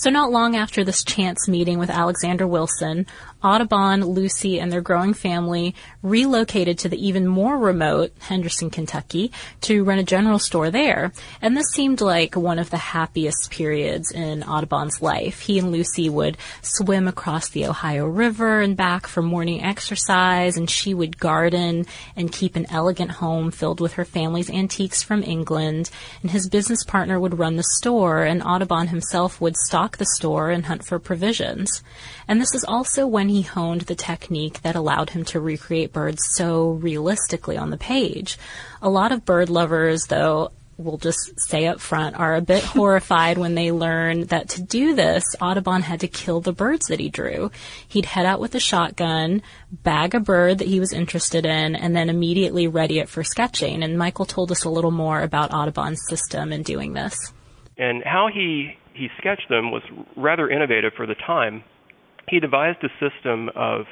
So 0.00 0.08
not 0.08 0.32
long 0.32 0.56
after 0.56 0.82
this 0.82 1.04
chance 1.04 1.46
meeting 1.46 1.78
with 1.78 1.90
Alexander 1.90 2.46
Wilson, 2.46 3.04
Audubon, 3.44 4.02
Lucy, 4.02 4.58
and 4.58 4.72
their 4.72 4.80
growing 4.80 5.12
family 5.12 5.74
relocated 6.02 6.78
to 6.78 6.88
the 6.88 7.06
even 7.06 7.26
more 7.26 7.58
remote 7.58 8.10
Henderson, 8.20 8.70
Kentucky 8.70 9.30
to 9.60 9.84
run 9.84 9.98
a 9.98 10.02
general 10.02 10.38
store 10.38 10.70
there. 10.70 11.12
And 11.42 11.54
this 11.54 11.66
seemed 11.74 12.00
like 12.00 12.34
one 12.34 12.58
of 12.58 12.70
the 12.70 12.78
happiest 12.78 13.50
periods 13.50 14.10
in 14.10 14.42
Audubon's 14.42 15.02
life. 15.02 15.40
He 15.40 15.58
and 15.58 15.70
Lucy 15.70 16.08
would 16.08 16.38
swim 16.62 17.06
across 17.06 17.50
the 17.50 17.66
Ohio 17.66 18.06
River 18.06 18.62
and 18.62 18.78
back 18.78 19.06
for 19.06 19.20
morning 19.20 19.62
exercise, 19.62 20.56
and 20.56 20.70
she 20.70 20.94
would 20.94 21.18
garden 21.18 21.84
and 22.16 22.32
keep 22.32 22.56
an 22.56 22.64
elegant 22.70 23.10
home 23.10 23.50
filled 23.50 23.80
with 23.80 23.94
her 23.94 24.06
family's 24.06 24.48
antiques 24.48 25.02
from 25.02 25.22
England. 25.22 25.90
And 26.22 26.30
his 26.30 26.48
business 26.48 26.84
partner 26.84 27.20
would 27.20 27.38
run 27.38 27.56
the 27.56 27.64
store, 27.76 28.24
and 28.24 28.42
Audubon 28.42 28.88
himself 28.88 29.42
would 29.42 29.56
stock 29.58 29.89
stock 29.90 29.98
the 29.98 30.06
store 30.16 30.50
and 30.50 30.66
hunt 30.66 30.84
for 30.84 30.98
provisions. 30.98 31.82
And 32.28 32.40
this 32.40 32.54
is 32.54 32.64
also 32.64 33.06
when 33.06 33.28
he 33.28 33.42
honed 33.42 33.82
the 33.82 33.94
technique 33.94 34.62
that 34.62 34.76
allowed 34.76 35.10
him 35.10 35.24
to 35.26 35.40
recreate 35.40 35.92
birds 35.92 36.22
so 36.34 36.70
realistically 36.72 37.56
on 37.56 37.70
the 37.70 37.76
page. 37.76 38.38
A 38.82 38.88
lot 38.88 39.12
of 39.12 39.24
bird 39.24 39.50
lovers, 39.50 40.04
though, 40.08 40.52
we'll 40.76 40.98
just 40.98 41.38
say 41.38 41.66
up 41.66 41.80
front, 41.80 42.16
are 42.16 42.36
a 42.36 42.40
bit 42.40 42.62
horrified 42.76 43.36
when 43.36 43.54
they 43.54 43.72
learn 43.72 44.26
that 44.26 44.48
to 44.50 44.62
do 44.62 44.94
this, 44.94 45.24
Audubon 45.40 45.82
had 45.82 46.00
to 46.00 46.08
kill 46.08 46.40
the 46.40 46.52
birds 46.52 46.86
that 46.86 47.00
he 47.00 47.08
drew. 47.08 47.50
He'd 47.88 48.06
head 48.06 48.26
out 48.26 48.40
with 48.40 48.54
a 48.54 48.60
shotgun, 48.60 49.42
bag 49.70 50.14
a 50.14 50.20
bird 50.20 50.58
that 50.58 50.68
he 50.68 50.78
was 50.78 50.92
interested 50.92 51.44
in, 51.44 51.74
and 51.74 51.96
then 51.96 52.08
immediately 52.08 52.68
ready 52.68 53.00
it 53.00 53.08
for 53.08 53.24
sketching. 53.24 53.82
And 53.82 53.98
Michael 53.98 54.26
told 54.26 54.52
us 54.52 54.64
a 54.64 54.70
little 54.70 54.92
more 54.92 55.20
about 55.20 55.52
Audubon's 55.52 56.02
system 56.08 56.52
in 56.52 56.62
doing 56.62 56.92
this. 56.92 57.16
And 57.76 58.02
how 58.04 58.28
he 58.32 58.76
he 59.00 59.08
sketched 59.18 59.48
them 59.48 59.70
was 59.70 59.82
rather 60.16 60.48
innovative 60.48 60.92
for 60.94 61.06
the 61.06 61.14
time. 61.14 61.64
He 62.28 62.38
devised 62.38 62.84
a 62.84 62.88
system 63.00 63.48
of 63.56 63.86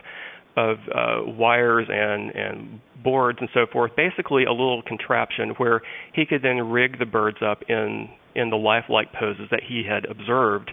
of 0.57 0.79
uh, 0.93 1.23
wires 1.25 1.87
and 1.89 2.31
and 2.35 2.81
boards 3.03 3.39
and 3.41 3.49
so 3.55 3.67
forth, 3.73 3.93
basically 3.97 4.45
a 4.45 4.51
little 4.51 4.83
contraption 4.83 5.51
where 5.57 5.81
he 6.13 6.27
could 6.27 6.43
then 6.43 6.71
rig 6.71 6.99
the 6.99 7.07
birds 7.07 7.39
up 7.43 7.63
in 7.69 8.11
in 8.35 8.51
the 8.51 8.57
lifelike 8.57 9.13
poses 9.19 9.47
that 9.51 9.63
he 9.67 9.83
had 9.89 10.05
observed 10.05 10.71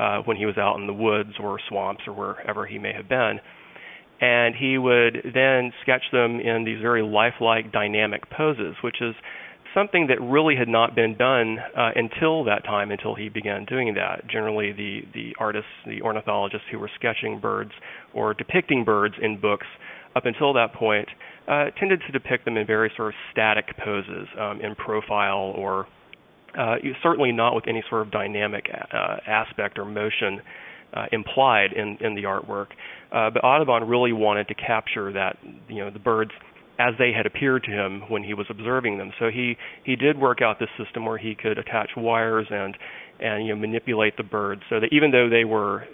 uh, 0.00 0.18
when 0.24 0.36
he 0.36 0.46
was 0.46 0.56
out 0.56 0.76
in 0.80 0.86
the 0.86 0.94
woods 0.94 1.34
or 1.38 1.58
swamps 1.68 2.02
or 2.06 2.14
wherever 2.14 2.64
he 2.64 2.78
may 2.78 2.92
have 2.92 3.08
been. 3.08 3.38
And 4.20 4.54
he 4.54 4.78
would 4.78 5.32
then 5.34 5.72
sketch 5.82 6.04
them 6.10 6.40
in 6.40 6.64
these 6.64 6.80
very 6.80 7.02
lifelike 7.02 7.72
dynamic 7.72 8.30
poses, 8.30 8.74
which 8.82 9.02
is 9.02 9.14
something 9.74 10.06
that 10.06 10.20
really 10.20 10.56
had 10.56 10.68
not 10.68 10.94
been 10.94 11.16
done 11.16 11.58
uh, 11.76 11.90
until 11.96 12.44
that 12.44 12.64
time, 12.64 12.90
until 12.90 13.14
he 13.14 13.28
began 13.28 13.64
doing 13.64 13.94
that. 13.94 14.26
Generally, 14.28 14.72
the 14.72 15.00
the 15.12 15.34
artists, 15.38 15.70
the 15.86 16.00
ornithologists 16.02 16.66
who 16.70 16.78
were 16.78 16.90
sketching 16.94 17.40
birds 17.40 17.72
or 18.14 18.32
depicting 18.34 18.84
birds 18.84 19.14
in 19.20 19.40
books 19.40 19.66
up 20.16 20.26
until 20.26 20.52
that 20.54 20.72
point 20.72 21.08
uh, 21.48 21.66
tended 21.78 22.00
to 22.06 22.12
depict 22.12 22.44
them 22.44 22.56
in 22.56 22.66
very 22.66 22.90
sort 22.96 23.08
of 23.08 23.14
static 23.32 23.66
poses, 23.84 24.28
um, 24.40 24.60
in 24.60 24.74
profile, 24.76 25.52
or 25.56 25.86
uh, 26.56 26.76
certainly 27.02 27.32
not 27.32 27.54
with 27.54 27.64
any 27.66 27.82
sort 27.90 28.02
of 28.02 28.12
dynamic 28.12 28.66
uh, 28.70 29.16
aspect 29.26 29.78
or 29.78 29.84
motion. 29.84 30.40
Uh, 30.92 31.06
implied 31.10 31.72
in, 31.72 31.98
in 32.00 32.14
the 32.14 32.22
artwork, 32.22 32.68
uh, 33.10 33.28
but 33.28 33.42
Audubon 33.42 33.88
really 33.88 34.12
wanted 34.12 34.46
to 34.46 34.54
capture 34.54 35.12
that, 35.12 35.36
you 35.68 35.80
know, 35.80 35.90
the 35.90 35.98
birds 35.98 36.30
as 36.78 36.94
they 36.98 37.12
had 37.12 37.26
appeared 37.26 37.62
to 37.64 37.70
him 37.70 38.02
when 38.08 38.24
he 38.24 38.34
was 38.34 38.46
observing 38.50 38.98
them. 38.98 39.12
So 39.18 39.30
he 39.30 39.56
he 39.84 39.96
did 39.96 40.18
work 40.18 40.42
out 40.42 40.58
this 40.58 40.68
system 40.82 41.04
where 41.04 41.18
he 41.18 41.34
could 41.34 41.58
attach 41.58 41.90
wires 41.96 42.46
and 42.50 42.76
and 43.20 43.46
you 43.46 43.54
know 43.54 43.60
manipulate 43.60 44.16
the 44.16 44.22
birds 44.22 44.62
so 44.68 44.80
that 44.80 44.88
even 44.92 45.10
though 45.10 45.28
they 45.28 45.44
were 45.44 45.84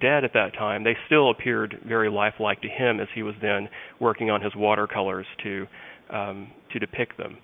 dead 0.00 0.24
at 0.24 0.32
that 0.32 0.54
time, 0.54 0.84
they 0.84 0.96
still 1.06 1.30
appeared 1.30 1.78
very 1.86 2.10
lifelike 2.10 2.60
to 2.62 2.68
him 2.68 3.00
as 3.00 3.08
he 3.14 3.22
was 3.22 3.34
then 3.40 3.68
working 4.00 4.30
on 4.30 4.40
his 4.40 4.52
watercolors 4.56 5.26
to 5.42 5.66
um, 6.10 6.50
to 6.72 6.78
depict 6.78 7.16
them. 7.16 7.36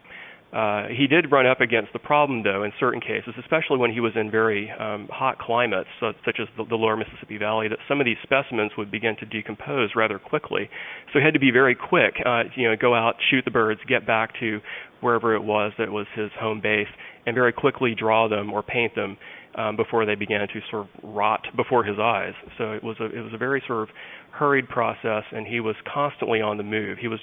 Uh, 0.52 0.88
he 0.88 1.06
did 1.06 1.30
run 1.30 1.46
up 1.46 1.60
against 1.60 1.92
the 1.92 1.98
problem, 1.98 2.42
though, 2.42 2.64
in 2.64 2.72
certain 2.80 3.00
cases, 3.00 3.34
especially 3.38 3.78
when 3.78 3.92
he 3.92 4.00
was 4.00 4.12
in 4.16 4.30
very 4.32 4.68
um, 4.72 5.08
hot 5.12 5.38
climates, 5.38 5.88
so, 6.00 6.12
such 6.24 6.38
as 6.40 6.48
the, 6.56 6.64
the, 6.64 6.74
lower 6.74 6.96
Mississippi 6.96 7.38
Valley, 7.38 7.68
that 7.68 7.78
some 7.86 8.00
of 8.00 8.04
these 8.04 8.16
specimens 8.24 8.72
would 8.76 8.90
begin 8.90 9.14
to 9.20 9.26
decompose 9.26 9.90
rather 9.94 10.18
quickly. 10.18 10.68
So 11.12 11.20
he 11.20 11.24
had 11.24 11.34
to 11.34 11.40
be 11.40 11.52
very 11.52 11.76
quick, 11.76 12.14
uh, 12.26 12.44
you 12.56 12.68
know, 12.68 12.74
go 12.74 12.96
out, 12.96 13.14
shoot 13.30 13.44
the 13.44 13.52
birds, 13.52 13.80
get 13.88 14.08
back 14.08 14.32
to 14.40 14.60
wherever 15.00 15.36
it 15.36 15.42
was 15.42 15.72
that 15.78 15.90
was 15.90 16.06
his 16.16 16.30
home 16.38 16.60
base, 16.60 16.90
and 17.26 17.34
very 17.34 17.52
quickly 17.52 17.94
draw 17.96 18.28
them 18.28 18.52
or 18.52 18.64
paint 18.64 18.96
them 18.96 19.18
um, 19.54 19.76
before 19.76 20.04
they 20.04 20.16
began 20.16 20.48
to 20.48 20.60
sort 20.68 20.88
of 20.88 21.14
rot 21.14 21.46
before 21.54 21.84
his 21.84 21.98
eyes. 22.00 22.34
So 22.58 22.72
it 22.72 22.82
was 22.82 22.96
a 23.00 23.06
it 23.06 23.20
was 23.20 23.32
a 23.32 23.38
very 23.38 23.62
sort 23.68 23.88
of 23.88 23.94
hurried 24.32 24.68
process, 24.68 25.24
and 25.30 25.46
he 25.46 25.60
was 25.60 25.76
constantly 25.92 26.40
on 26.40 26.56
the 26.56 26.62
move. 26.64 26.98
He 26.98 27.08
was 27.08 27.20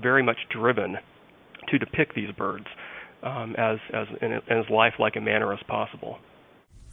very 0.00 0.22
much 0.24 0.38
driven 0.50 0.98
to 1.68 1.78
depict 1.78 2.14
these 2.14 2.30
birds 2.36 2.66
um, 3.22 3.54
as, 3.56 3.78
as 3.92 4.06
in, 4.20 4.32
as 4.32 4.64
lifelike 4.70 5.16
a 5.16 5.20
manner 5.20 5.52
as 5.52 5.60
possible. 5.66 6.18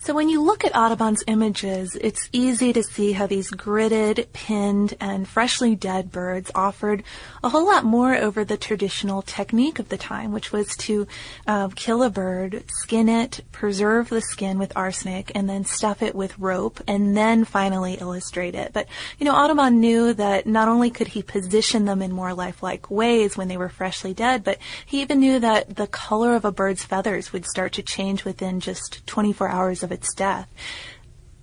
So 0.03 0.15
when 0.15 0.29
you 0.29 0.41
look 0.41 0.65
at 0.65 0.75
Audubon's 0.75 1.23
images, 1.27 1.95
it's 1.95 2.27
easy 2.33 2.73
to 2.73 2.81
see 2.81 3.11
how 3.11 3.27
these 3.27 3.51
gridded, 3.51 4.33
pinned, 4.33 4.95
and 4.99 5.27
freshly 5.27 5.75
dead 5.75 6.11
birds 6.11 6.49
offered 6.55 7.03
a 7.43 7.49
whole 7.49 7.67
lot 7.67 7.83
more 7.83 8.15
over 8.15 8.43
the 8.43 8.57
traditional 8.57 9.21
technique 9.21 9.77
of 9.77 9.89
the 9.89 9.99
time, 9.99 10.31
which 10.31 10.51
was 10.51 10.75
to 10.77 11.05
uh, 11.45 11.67
kill 11.75 12.01
a 12.01 12.09
bird, 12.09 12.63
skin 12.67 13.09
it, 13.09 13.41
preserve 13.51 14.09
the 14.09 14.21
skin 14.21 14.57
with 14.57 14.75
arsenic, 14.75 15.31
and 15.35 15.47
then 15.47 15.65
stuff 15.65 16.01
it 16.01 16.15
with 16.15 16.39
rope, 16.39 16.81
and 16.87 17.15
then 17.15 17.45
finally 17.45 17.93
illustrate 17.93 18.55
it. 18.55 18.73
But, 18.73 18.87
you 19.19 19.25
know, 19.27 19.35
Audubon 19.35 19.79
knew 19.79 20.15
that 20.15 20.47
not 20.47 20.67
only 20.67 20.89
could 20.89 21.09
he 21.09 21.21
position 21.21 21.85
them 21.85 22.01
in 22.01 22.11
more 22.11 22.33
lifelike 22.33 22.89
ways 22.89 23.37
when 23.37 23.49
they 23.49 23.57
were 23.57 23.69
freshly 23.69 24.15
dead, 24.15 24.43
but 24.43 24.57
he 24.83 25.03
even 25.03 25.19
knew 25.19 25.37
that 25.37 25.75
the 25.75 25.85
color 25.85 26.33
of 26.33 26.43
a 26.43 26.51
bird's 26.51 26.83
feathers 26.83 27.31
would 27.31 27.45
start 27.45 27.73
to 27.73 27.83
change 27.83 28.25
within 28.25 28.59
just 28.59 29.05
24 29.05 29.47
hours 29.47 29.83
of 29.83 29.90
its 29.91 30.13
death. 30.13 30.47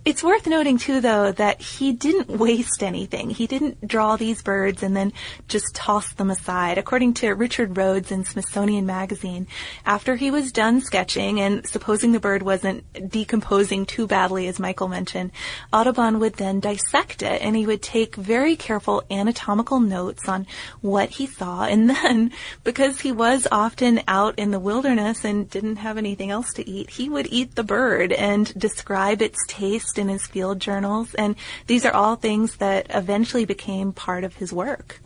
It's 0.08 0.24
worth 0.24 0.46
noting 0.46 0.78
too, 0.78 1.02
though, 1.02 1.32
that 1.32 1.60
he 1.60 1.92
didn't 1.92 2.30
waste 2.30 2.82
anything. 2.82 3.28
He 3.28 3.46
didn't 3.46 3.86
draw 3.86 4.16
these 4.16 4.40
birds 4.40 4.82
and 4.82 4.96
then 4.96 5.12
just 5.48 5.74
toss 5.74 6.14
them 6.14 6.30
aside. 6.30 6.78
According 6.78 7.12
to 7.14 7.34
Richard 7.34 7.76
Rhodes 7.76 8.10
in 8.10 8.24
Smithsonian 8.24 8.86
Magazine, 8.86 9.46
after 9.84 10.16
he 10.16 10.30
was 10.30 10.50
done 10.50 10.80
sketching 10.80 11.40
and 11.40 11.66
supposing 11.66 12.12
the 12.12 12.20
bird 12.20 12.42
wasn't 12.42 12.84
decomposing 13.10 13.84
too 13.84 14.06
badly, 14.06 14.48
as 14.48 14.58
Michael 14.58 14.88
mentioned, 14.88 15.30
Audubon 15.74 16.20
would 16.20 16.36
then 16.36 16.58
dissect 16.58 17.22
it 17.22 17.42
and 17.42 17.54
he 17.54 17.66
would 17.66 17.82
take 17.82 18.16
very 18.16 18.56
careful 18.56 19.02
anatomical 19.10 19.78
notes 19.78 20.26
on 20.26 20.46
what 20.80 21.10
he 21.10 21.26
saw. 21.26 21.64
And 21.64 21.90
then, 21.90 22.32
because 22.64 23.02
he 23.02 23.12
was 23.12 23.46
often 23.52 24.00
out 24.08 24.38
in 24.38 24.52
the 24.52 24.58
wilderness 24.58 25.22
and 25.22 25.50
didn't 25.50 25.76
have 25.76 25.98
anything 25.98 26.30
else 26.30 26.54
to 26.54 26.66
eat, 26.66 26.88
he 26.88 27.10
would 27.10 27.26
eat 27.30 27.56
the 27.56 27.62
bird 27.62 28.10
and 28.10 28.58
describe 28.58 29.20
its 29.20 29.44
taste 29.46 29.97
in 29.98 30.08
his 30.08 30.26
field 30.26 30.60
journals, 30.60 31.14
and 31.14 31.36
these 31.66 31.84
are 31.84 31.92
all 31.92 32.16
things 32.16 32.56
that 32.56 32.86
eventually 32.90 33.44
became 33.44 33.92
part 33.92 34.24
of 34.24 34.36
his 34.36 34.52
work. 34.52 35.00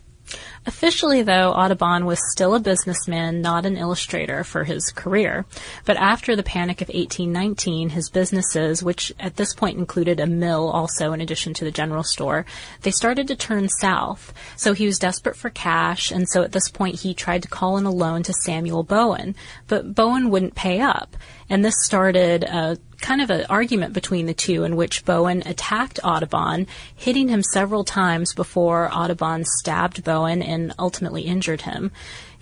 Officially, 0.65 1.23
though, 1.23 1.51
Audubon 1.53 2.07
was 2.07 2.21
still 2.31 2.55
a 2.55 2.61
businessman, 2.61 3.41
not 3.41 3.67
an 3.67 3.77
illustrator 3.77 4.45
for 4.45 4.65
his 4.65 4.91
career. 4.91 5.45
But 5.85 5.97
after 5.97 6.37
the 6.37 6.45
Panic 6.45 6.81
of 6.81 6.89
1819, 6.89 7.91
his 7.91 8.09
businesses, 8.09 8.83
which 8.83 9.13
at 9.19 9.37
this 9.37 9.55
point 9.55 9.79
included 9.79 10.21
a 10.21 10.27
mill 10.27 10.71
also 10.71 11.13
in 11.13 11.21
addition 11.21 11.53
to 11.55 11.65
the 11.65 11.73
general 11.73 12.05
store, 12.05 12.47
they 12.83 12.93
started 12.93 13.27
to 13.29 13.37
turn 13.37 13.69
south. 13.69 14.33
So 14.57 14.73
he 14.73 14.87
was 14.87 14.99
desperate 14.99 15.37
for 15.37 15.51
cash, 15.51 16.11
and 16.13 16.29
so 16.29 16.43
at 16.43 16.53
this 16.53 16.71
point 16.71 17.01
he 17.01 17.13
tried 17.13 17.43
to 17.43 17.49
call 17.49 17.77
in 17.77 17.85
a 17.85 17.91
loan 17.91 18.23
to 18.23 18.33
Samuel 18.33 18.85
Bowen. 18.85 19.35
But 19.67 19.95
Bowen 19.95 20.31
wouldn't 20.31 20.55
pay 20.55 20.81
up. 20.81 21.17
And 21.51 21.65
this 21.65 21.75
started 21.83 22.45
a 22.45 22.79
kind 23.03 23.21
of 23.21 23.29
an 23.31 23.45
argument 23.51 23.93
between 23.93 24.27
the 24.27 24.33
two 24.33 24.65
in 24.65 24.77
which 24.77 25.05
Bowen 25.05 25.43
attacked 25.45 26.01
Audubon, 26.03 26.67
hitting 26.95 27.29
him 27.29 27.43
several 27.43 27.85
times 27.85 28.33
before 28.33 28.89
Audubon 28.93 29.45
stabbed 29.45 30.03
Bowen 30.05 30.41
and 30.41 30.73
ultimately 30.79 31.23
injured 31.23 31.63
him. 31.63 31.91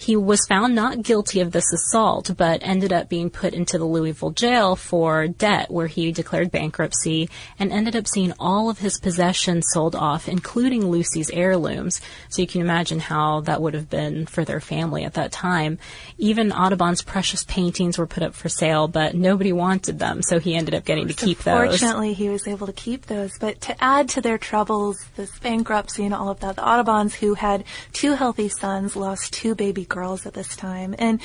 He 0.00 0.16
was 0.16 0.46
found 0.46 0.74
not 0.74 1.02
guilty 1.02 1.40
of 1.40 1.52
this 1.52 1.70
assault, 1.74 2.30
but 2.34 2.60
ended 2.62 2.90
up 2.90 3.10
being 3.10 3.28
put 3.28 3.52
into 3.52 3.76
the 3.76 3.84
Louisville 3.84 4.30
jail 4.30 4.74
for 4.74 5.28
debt, 5.28 5.70
where 5.70 5.88
he 5.88 6.10
declared 6.10 6.50
bankruptcy 6.50 7.28
and 7.58 7.70
ended 7.70 7.94
up 7.94 8.08
seeing 8.08 8.32
all 8.40 8.70
of 8.70 8.78
his 8.78 8.98
possessions 8.98 9.66
sold 9.74 9.94
off, 9.94 10.26
including 10.26 10.90
Lucy's 10.90 11.28
heirlooms. 11.28 12.00
So 12.30 12.40
you 12.40 12.48
can 12.48 12.62
imagine 12.62 12.98
how 12.98 13.40
that 13.42 13.60
would 13.60 13.74
have 13.74 13.90
been 13.90 14.24
for 14.24 14.42
their 14.42 14.60
family 14.60 15.04
at 15.04 15.14
that 15.14 15.32
time. 15.32 15.78
Even 16.16 16.50
Audubon's 16.50 17.02
precious 17.02 17.44
paintings 17.44 17.98
were 17.98 18.06
put 18.06 18.22
up 18.22 18.34
for 18.34 18.48
sale, 18.48 18.88
but 18.88 19.14
nobody 19.14 19.52
wanted 19.52 19.98
them, 19.98 20.22
so 20.22 20.38
he 20.38 20.49
ended 20.54 20.74
up 20.74 20.84
getting 20.84 21.08
to 21.08 21.14
keep 21.14 21.38
those. 21.38 21.68
Fortunately, 21.68 22.12
he 22.12 22.28
was 22.28 22.46
able 22.46 22.66
to 22.66 22.72
keep 22.72 23.06
those. 23.06 23.38
But 23.38 23.60
to 23.62 23.84
add 23.84 24.08
to 24.10 24.20
their 24.20 24.38
troubles, 24.38 25.04
this 25.16 25.38
bankruptcy 25.38 26.04
and 26.04 26.14
all 26.14 26.28
of 26.28 26.40
that, 26.40 26.56
the 26.56 26.66
Audubons, 26.66 27.14
who 27.14 27.34
had 27.34 27.64
two 27.92 28.14
healthy 28.14 28.48
sons, 28.48 28.96
lost 28.96 29.32
two 29.32 29.54
baby 29.54 29.84
girls 29.84 30.26
at 30.26 30.34
this 30.34 30.56
time. 30.56 30.94
And 30.98 31.20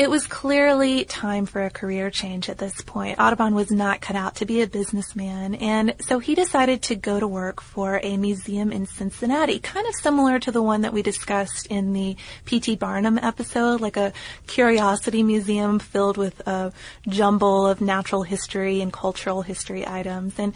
it 0.00 0.08
was 0.08 0.26
clearly 0.26 1.04
time 1.04 1.44
for 1.44 1.62
a 1.62 1.68
career 1.68 2.08
change 2.08 2.48
at 2.48 2.56
this 2.56 2.80
point. 2.80 3.20
Audubon 3.20 3.54
was 3.54 3.70
not 3.70 4.00
cut 4.00 4.16
out 4.16 4.36
to 4.36 4.46
be 4.46 4.62
a 4.62 4.66
businessman, 4.66 5.54
and 5.56 5.94
so 6.00 6.18
he 6.18 6.34
decided 6.34 6.80
to 6.80 6.94
go 6.94 7.20
to 7.20 7.28
work 7.28 7.60
for 7.60 8.00
a 8.02 8.16
museum 8.16 8.72
in 8.72 8.86
Cincinnati, 8.86 9.58
kind 9.58 9.86
of 9.86 9.94
similar 9.94 10.38
to 10.38 10.50
the 10.50 10.62
one 10.62 10.80
that 10.80 10.94
we 10.94 11.02
discussed 11.02 11.66
in 11.66 11.92
the 11.92 12.16
P.T. 12.46 12.76
Barnum 12.76 13.18
episode, 13.18 13.82
like 13.82 13.98
a 13.98 14.14
curiosity 14.46 15.22
museum 15.22 15.78
filled 15.78 16.16
with 16.16 16.40
a 16.48 16.72
jumble 17.06 17.66
of 17.66 17.82
natural 17.82 18.22
history 18.22 18.80
and 18.80 18.94
cultural 18.94 19.42
history 19.42 19.86
items. 19.86 20.38
And 20.38 20.54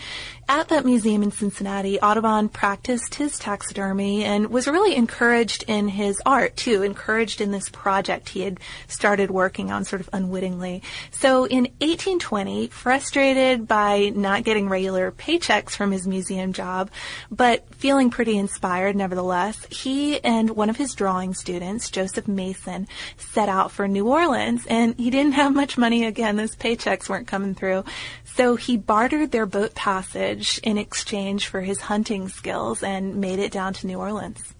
at 0.49 0.69
that 0.69 0.87
museum 0.87 1.23
in 1.23 1.33
Cincinnati, 1.33 2.01
Audubon 2.01 2.49
practiced 2.49 3.17
his 3.17 3.39
taxidermy 3.39 4.25
and 4.25 4.47
was 4.47 4.67
really 4.67 4.97
encouraged 4.97 5.65
in 5.69 5.89
his 5.89 6.23
art, 6.25 6.57
too, 6.57 6.83
encouraged 6.83 7.43
in 7.43 7.51
this 7.51 7.69
project 7.69 8.31
he 8.31 8.41
had 8.41 8.59
started 8.89 9.34
working 9.35 9.71
on 9.71 9.85
sort 9.85 10.01
of 10.01 10.09
unwittingly. 10.13 10.83
So 11.11 11.45
in 11.45 11.65
1820, 11.81 12.69
frustrated 12.69 13.69
by 13.69 14.13
not 14.15 14.45
getting 14.45 14.71
regular 14.71 15.13
paychecks 15.13 15.73
from 15.73 15.91
his 15.91 16.07
museum 16.07 16.55
job, 16.55 16.91
but 17.31 17.69
feeling 17.75 18.09
pretty 18.09 18.39
inspired 18.39 18.97
nevertheless, 18.97 19.67
he 19.71 20.23
and 20.25 20.51
one 20.51 20.71
of 20.71 20.77
his 20.77 20.95
drawing 20.95 21.35
students, 21.35 21.91
Joseph 21.91 22.29
Mason, 22.29 22.87
set 23.19 23.49
out 23.49 23.73
for 23.73 23.87
New 23.89 24.09
Orleans. 24.09 24.65
And 24.67 24.95
he 24.97 25.11
didn't 25.11 25.33
have 25.33 25.53
much 25.55 25.77
money 25.77 26.05
again. 26.07 26.37
Those 26.37 26.57
paychecks 26.57 27.09
weren't 27.09 27.27
coming 27.27 27.55
through. 27.55 27.85
So 28.25 28.57
he 28.57 28.77
bartered 28.77 29.33
their 29.33 29.47
boat 29.47 29.75
passage 29.75 30.59
in 30.63 30.79
exchange 30.79 31.49
for 31.49 31.61
his 31.61 31.81
hunting 31.81 32.29
skills 32.29 32.83
and 32.83 33.17
made 33.17 33.41
it 33.41 33.53
down 33.53 33.75
to 33.75 33.87
New 33.87 33.99
Orleans. 33.99 34.55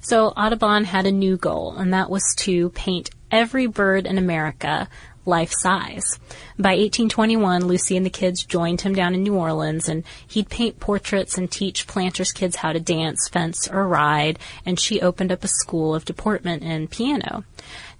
So 0.00 0.28
Audubon 0.28 0.84
had 0.84 1.06
a 1.06 1.12
new 1.12 1.36
goal, 1.36 1.74
and 1.76 1.94
that 1.94 2.10
was 2.10 2.22
to 2.38 2.70
paint 2.70 3.10
every 3.34 3.66
bird 3.66 4.06
in 4.06 4.16
America 4.16 4.88
life 5.26 5.52
size. 5.52 6.18
By 6.58 6.76
1821, 6.76 7.64
Lucy 7.64 7.96
and 7.96 8.06
the 8.06 8.10
kids 8.10 8.44
joined 8.44 8.82
him 8.82 8.94
down 8.94 9.14
in 9.14 9.22
New 9.22 9.34
Orleans, 9.34 9.88
and 9.88 10.04
he'd 10.26 10.48
paint 10.48 10.80
portraits 10.80 11.36
and 11.36 11.50
teach 11.50 11.86
planters' 11.86 12.30
kids 12.30 12.56
how 12.56 12.72
to 12.72 12.80
dance, 12.80 13.28
fence, 13.28 13.68
or 13.68 13.88
ride, 13.88 14.38
and 14.64 14.78
she 14.78 15.00
opened 15.00 15.32
up 15.32 15.42
a 15.42 15.48
school 15.48 15.94
of 15.94 16.04
deportment 16.04 16.62
and 16.62 16.90
piano. 16.90 17.44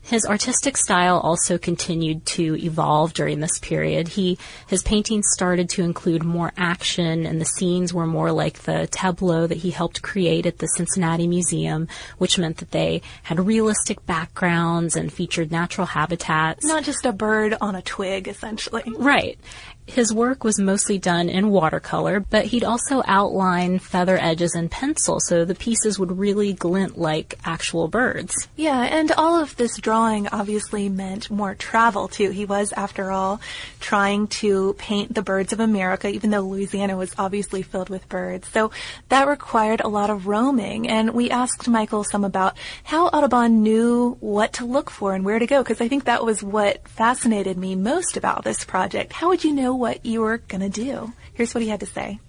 His 0.04 0.26
artistic 0.26 0.76
style 0.76 1.18
also 1.18 1.56
continued 1.56 2.26
to 2.26 2.56
evolve 2.62 3.14
during 3.14 3.40
this 3.40 3.58
period. 3.58 4.08
He 4.08 4.38
his 4.66 4.82
paintings 4.82 5.26
started 5.32 5.70
to 5.70 5.82
include 5.82 6.22
more 6.22 6.52
action 6.58 7.24
and 7.24 7.40
the 7.40 7.46
scenes 7.46 7.94
were 7.94 8.06
more 8.06 8.30
like 8.30 8.60
the 8.60 8.86
tableau 8.88 9.46
that 9.46 9.58
he 9.58 9.70
helped 9.70 10.02
create 10.02 10.44
at 10.44 10.58
the 10.58 10.66
Cincinnati 10.66 11.26
Museum, 11.26 11.88
which 12.18 12.38
meant 12.38 12.58
that 12.58 12.70
they 12.70 13.00
had 13.22 13.40
realistic 13.40 14.04
backgrounds 14.04 14.94
and 14.94 15.10
featured 15.10 15.50
natural 15.50 15.86
habitats. 15.86 16.66
Not 16.66 16.84
just 16.84 17.06
a 17.06 17.12
bird 17.12 17.56
on 17.60 17.74
a 17.74 17.82
twig 17.82 18.28
essentially. 18.28 18.82
Right. 18.86 19.38
His 19.86 20.14
work 20.14 20.44
was 20.44 20.58
mostly 20.58 20.98
done 20.98 21.28
in 21.28 21.50
watercolor, 21.50 22.18
but 22.18 22.46
he'd 22.46 22.64
also 22.64 23.02
outline 23.06 23.78
feather 23.78 24.18
edges 24.18 24.54
in 24.54 24.70
pencil 24.70 25.20
so 25.20 25.44
the 25.44 25.54
pieces 25.54 25.98
would 25.98 26.18
really 26.18 26.54
glint 26.54 26.98
like 26.98 27.38
actual 27.44 27.88
birds. 27.88 28.34
Yeah, 28.56 28.80
and 28.80 29.12
all 29.12 29.38
of 29.38 29.56
this 29.56 29.76
drawing 29.76 30.26
obviously 30.28 30.88
meant 30.88 31.30
more 31.30 31.54
travel 31.54 32.08
too. 32.08 32.30
He 32.30 32.46
was, 32.46 32.72
after 32.72 33.10
all, 33.10 33.42
trying 33.78 34.28
to 34.28 34.74
paint 34.78 35.14
the 35.14 35.22
birds 35.22 35.52
of 35.52 35.60
America, 35.60 36.08
even 36.08 36.30
though 36.30 36.40
Louisiana 36.40 36.96
was 36.96 37.14
obviously 37.18 37.60
filled 37.60 37.90
with 37.90 38.08
birds. 38.08 38.48
So 38.48 38.70
that 39.10 39.28
required 39.28 39.82
a 39.82 39.88
lot 39.88 40.08
of 40.08 40.26
roaming, 40.26 40.88
and 40.88 41.10
we 41.10 41.30
asked 41.30 41.68
Michael 41.68 42.04
some 42.04 42.24
about 42.24 42.56
how 42.84 43.08
Audubon 43.08 43.62
knew 43.62 44.16
what 44.20 44.54
to 44.54 44.64
look 44.64 44.90
for 44.90 45.14
and 45.14 45.26
where 45.26 45.38
to 45.38 45.46
go, 45.46 45.62
because 45.62 45.82
I 45.82 45.88
think 45.88 46.04
that 46.04 46.24
was 46.24 46.42
what 46.42 46.88
fascinated 46.88 47.58
me 47.58 47.76
most 47.76 48.16
about 48.16 48.44
this 48.44 48.64
project. 48.64 49.12
How 49.12 49.28
would 49.28 49.44
you 49.44 49.52
know 49.52 49.73
what 49.74 50.04
you 50.06 50.20
were 50.20 50.38
going 50.38 50.60
to 50.60 50.68
do. 50.68 51.12
Here's 51.34 51.54
what 51.54 51.62
he 51.62 51.68
had 51.68 51.80
to 51.80 51.86
say. 51.86 52.20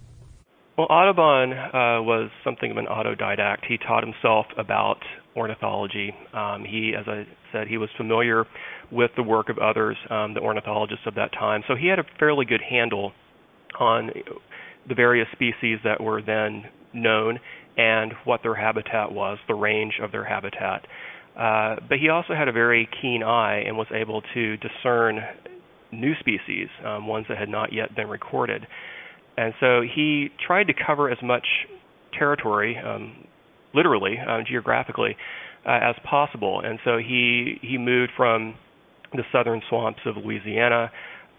Well, 0.77 0.87
Audubon 0.89 1.53
uh, 1.53 2.01
was 2.01 2.29
something 2.43 2.69
of 2.69 2.77
an 2.77 2.87
autodidact. 2.87 3.65
He 3.67 3.77
taught 3.77 4.03
himself 4.03 4.45
about 4.57 4.97
ornithology. 5.35 6.13
Um, 6.33 6.65
he, 6.65 6.93
as 6.99 7.07
I 7.07 7.25
said, 7.53 7.67
he 7.67 7.77
was 7.77 7.89
familiar 7.95 8.45
with 8.91 9.11
the 9.15 9.23
work 9.23 9.49
of 9.49 9.57
others, 9.57 9.95
um, 10.09 10.33
the 10.33 10.41
ornithologists 10.41 11.05
of 11.07 11.15
that 11.15 11.31
time. 11.31 11.63
So 11.67 11.75
he 11.75 11.87
had 11.87 11.99
a 11.99 12.03
fairly 12.19 12.45
good 12.45 12.61
handle 12.61 13.13
on 13.79 14.11
the 14.87 14.95
various 14.95 15.27
species 15.31 15.79
that 15.83 16.01
were 16.01 16.21
then 16.21 16.65
known 16.93 17.39
and 17.77 18.13
what 18.23 18.41
their 18.43 18.55
habitat 18.55 19.11
was, 19.11 19.37
the 19.47 19.55
range 19.55 19.93
of 20.01 20.11
their 20.11 20.23
habitat. 20.23 20.85
Uh, 21.37 21.75
but 21.89 21.99
he 21.99 22.09
also 22.09 22.33
had 22.33 22.47
a 22.47 22.53
very 22.53 22.87
keen 23.01 23.21
eye 23.23 23.63
and 23.65 23.77
was 23.77 23.87
able 23.93 24.21
to 24.33 24.57
discern 24.57 25.19
new 25.95 26.13
species, 26.19 26.67
um, 26.85 27.07
ones 27.07 27.25
that 27.29 27.37
had 27.37 27.49
not 27.49 27.73
yet 27.73 27.95
been 27.95 28.07
recorded. 28.07 28.65
And 29.37 29.53
so 29.59 29.81
he 29.81 30.29
tried 30.45 30.67
to 30.67 30.73
cover 30.73 31.09
as 31.09 31.17
much 31.21 31.45
territory, 32.17 32.77
um, 32.77 33.27
literally, 33.73 34.17
uh, 34.17 34.39
geographically, 34.47 35.17
uh, 35.65 35.79
as 35.81 35.95
possible. 36.09 36.61
And 36.63 36.79
so 36.85 36.97
he 36.97 37.59
he 37.61 37.77
moved 37.77 38.11
from 38.15 38.55
the 39.13 39.23
southern 39.31 39.61
swamps 39.69 39.99
of 40.05 40.17
Louisiana. 40.17 40.91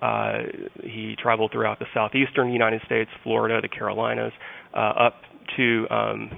Uh, 0.02 0.38
he 0.82 1.16
traveled 1.20 1.52
throughout 1.52 1.78
the 1.78 1.86
southeastern 1.94 2.52
United 2.52 2.82
States, 2.84 3.10
Florida, 3.22 3.60
the 3.62 3.68
Carolinas, 3.68 4.32
uh, 4.74 4.78
up 4.78 5.14
to 5.56 5.86
um, 5.90 6.30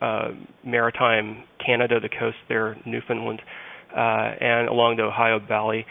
uh, 0.00 0.28
maritime 0.64 1.44
Canada, 1.64 2.00
the 2.00 2.08
coast 2.08 2.36
there, 2.48 2.76
Newfoundland, 2.86 3.42
uh, 3.94 4.00
and 4.40 4.68
along 4.68 4.96
the 4.96 5.02
Ohio 5.02 5.38
Valley, 5.38 5.84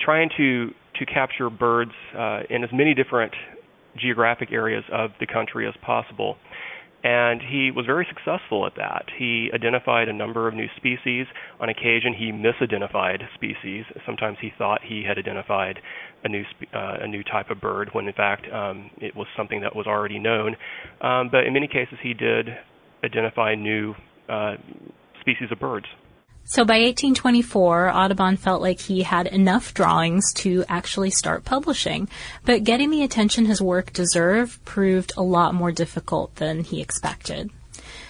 trying 0.00 0.28
to 0.36 0.70
to 1.00 1.06
capture 1.06 1.50
birds 1.50 1.92
uh, 2.16 2.40
in 2.48 2.62
as 2.62 2.70
many 2.72 2.94
different 2.94 3.32
geographic 4.00 4.52
areas 4.52 4.84
of 4.92 5.10
the 5.18 5.26
country 5.26 5.66
as 5.66 5.74
possible. 5.84 6.36
And 7.02 7.40
he 7.40 7.70
was 7.74 7.86
very 7.86 8.06
successful 8.06 8.66
at 8.66 8.74
that. 8.76 9.06
He 9.18 9.50
identified 9.54 10.08
a 10.08 10.12
number 10.12 10.46
of 10.46 10.54
new 10.54 10.66
species. 10.76 11.26
On 11.58 11.70
occasion, 11.70 12.12
he 12.12 12.30
misidentified 12.30 13.22
species. 13.34 13.86
Sometimes 14.04 14.36
he 14.40 14.50
thought 14.56 14.82
he 14.86 15.02
had 15.08 15.16
identified 15.16 15.80
a 16.22 16.28
new 16.28 16.44
spe- 16.50 16.74
uh, 16.74 16.98
a 17.00 17.08
new 17.08 17.24
type 17.24 17.48
of 17.48 17.58
bird 17.58 17.88
when 17.92 18.06
in 18.06 18.12
fact 18.12 18.44
um, 18.52 18.90
it 18.98 19.16
was 19.16 19.26
something 19.34 19.62
that 19.62 19.74
was 19.74 19.86
already 19.86 20.18
known. 20.18 20.56
Um, 21.00 21.30
but 21.32 21.44
in 21.46 21.54
many 21.54 21.68
cases, 21.68 21.96
he 22.02 22.12
did 22.12 22.48
identify 23.02 23.54
new 23.54 23.94
uh, 24.28 24.56
species 25.22 25.48
of 25.50 25.58
birds. 25.58 25.86
So 26.50 26.64
by 26.64 26.80
1824, 26.80 27.90
Audubon 27.90 28.36
felt 28.36 28.60
like 28.60 28.80
he 28.80 29.04
had 29.04 29.28
enough 29.28 29.72
drawings 29.72 30.32
to 30.38 30.64
actually 30.68 31.10
start 31.10 31.44
publishing. 31.44 32.08
But 32.44 32.64
getting 32.64 32.90
the 32.90 33.04
attention 33.04 33.44
his 33.44 33.62
work 33.62 33.92
deserved 33.92 34.64
proved 34.64 35.12
a 35.16 35.22
lot 35.22 35.54
more 35.54 35.70
difficult 35.70 36.34
than 36.34 36.64
he 36.64 36.80
expected. 36.80 37.50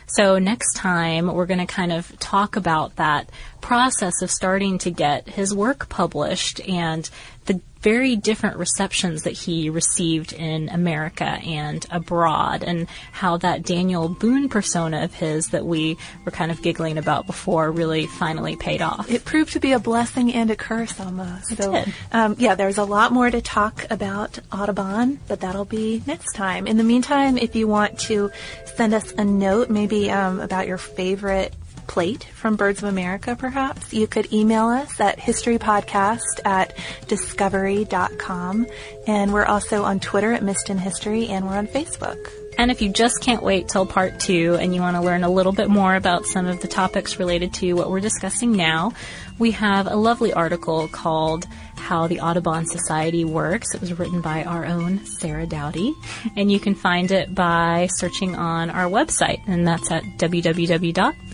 So 0.06 0.38
next 0.38 0.72
time 0.72 1.26
we're 1.26 1.44
going 1.44 1.60
to 1.60 1.66
kind 1.66 1.92
of 1.92 2.18
talk 2.18 2.56
about 2.56 2.96
that 2.96 3.28
process 3.60 4.22
of 4.22 4.30
starting 4.30 4.78
to 4.78 4.90
get 4.90 5.28
his 5.28 5.54
work 5.54 5.90
published 5.90 6.66
and 6.66 7.10
the 7.50 7.60
very 7.80 8.14
different 8.14 8.58
receptions 8.58 9.22
that 9.22 9.32
he 9.32 9.70
received 9.70 10.32
in 10.32 10.68
America 10.68 11.24
and 11.24 11.84
abroad, 11.90 12.62
and 12.62 12.86
how 13.10 13.38
that 13.38 13.62
Daniel 13.62 14.08
Boone 14.08 14.48
persona 14.48 15.02
of 15.02 15.14
his 15.14 15.48
that 15.48 15.64
we 15.64 15.96
were 16.24 16.30
kind 16.30 16.50
of 16.50 16.62
giggling 16.62 16.98
about 16.98 17.26
before 17.26 17.70
really 17.70 18.06
finally 18.06 18.54
paid 18.54 18.82
off. 18.82 19.10
It 19.10 19.24
proved 19.24 19.54
to 19.54 19.60
be 19.60 19.72
a 19.72 19.78
blessing 19.78 20.32
and 20.32 20.50
a 20.50 20.56
curse 20.56 21.00
almost. 21.00 21.52
It 21.52 21.62
so, 21.62 21.72
did. 21.72 21.94
Um, 22.12 22.36
yeah, 22.38 22.54
there's 22.54 22.78
a 22.78 22.84
lot 22.84 23.12
more 23.12 23.30
to 23.30 23.40
talk 23.40 23.86
about 23.90 24.38
Audubon, 24.52 25.18
but 25.26 25.40
that'll 25.40 25.64
be 25.64 26.02
next 26.06 26.34
time. 26.34 26.66
In 26.66 26.76
the 26.76 26.84
meantime, 26.84 27.38
if 27.38 27.56
you 27.56 27.66
want 27.66 27.98
to 28.00 28.30
send 28.76 28.94
us 28.94 29.10
a 29.12 29.24
note, 29.24 29.70
maybe 29.70 30.10
um, 30.10 30.40
about 30.40 30.68
your 30.68 30.78
favorite 30.78 31.54
plate 31.90 32.22
from 32.22 32.54
Birds 32.54 32.80
of 32.84 32.88
America, 32.88 33.34
perhaps, 33.34 33.92
you 33.92 34.06
could 34.06 34.32
email 34.32 34.68
us 34.68 35.00
at 35.00 35.18
historypodcast 35.18 36.40
at 36.44 36.72
discovery.com. 37.08 38.64
And 39.08 39.32
we're 39.32 39.44
also 39.44 39.82
on 39.82 39.98
Twitter 39.98 40.32
at 40.32 40.44
Missed 40.44 40.70
in 40.70 40.78
History, 40.78 41.26
and 41.26 41.48
we're 41.48 41.56
on 41.56 41.66
Facebook. 41.66 42.30
And 42.56 42.70
if 42.70 42.80
you 42.80 42.90
just 42.90 43.20
can't 43.20 43.42
wait 43.42 43.68
till 43.68 43.86
part 43.86 44.20
two 44.20 44.56
and 44.60 44.72
you 44.72 44.80
want 44.80 44.96
to 44.96 45.02
learn 45.02 45.24
a 45.24 45.30
little 45.30 45.50
bit 45.50 45.68
more 45.68 45.96
about 45.96 46.26
some 46.26 46.46
of 46.46 46.60
the 46.60 46.68
topics 46.68 47.18
related 47.18 47.54
to 47.54 47.72
what 47.72 47.90
we're 47.90 48.00
discussing 48.00 48.52
now, 48.52 48.92
we 49.40 49.50
have 49.52 49.86
a 49.88 49.96
lovely 49.96 50.32
article 50.32 50.86
called 50.86 51.46
How 51.74 52.06
the 52.06 52.20
Audubon 52.20 52.66
Society 52.66 53.24
Works. 53.24 53.74
It 53.74 53.80
was 53.80 53.98
written 53.98 54.20
by 54.20 54.44
our 54.44 54.64
own 54.64 55.04
Sarah 55.06 55.46
Dowdy. 55.46 55.94
And 56.36 56.52
you 56.52 56.60
can 56.60 56.76
find 56.76 57.10
it 57.10 57.34
by 57.34 57.88
searching 57.96 58.36
on 58.36 58.70
our 58.70 58.88
website, 58.88 59.40
and 59.48 59.66
that's 59.66 59.90
at 59.90 60.04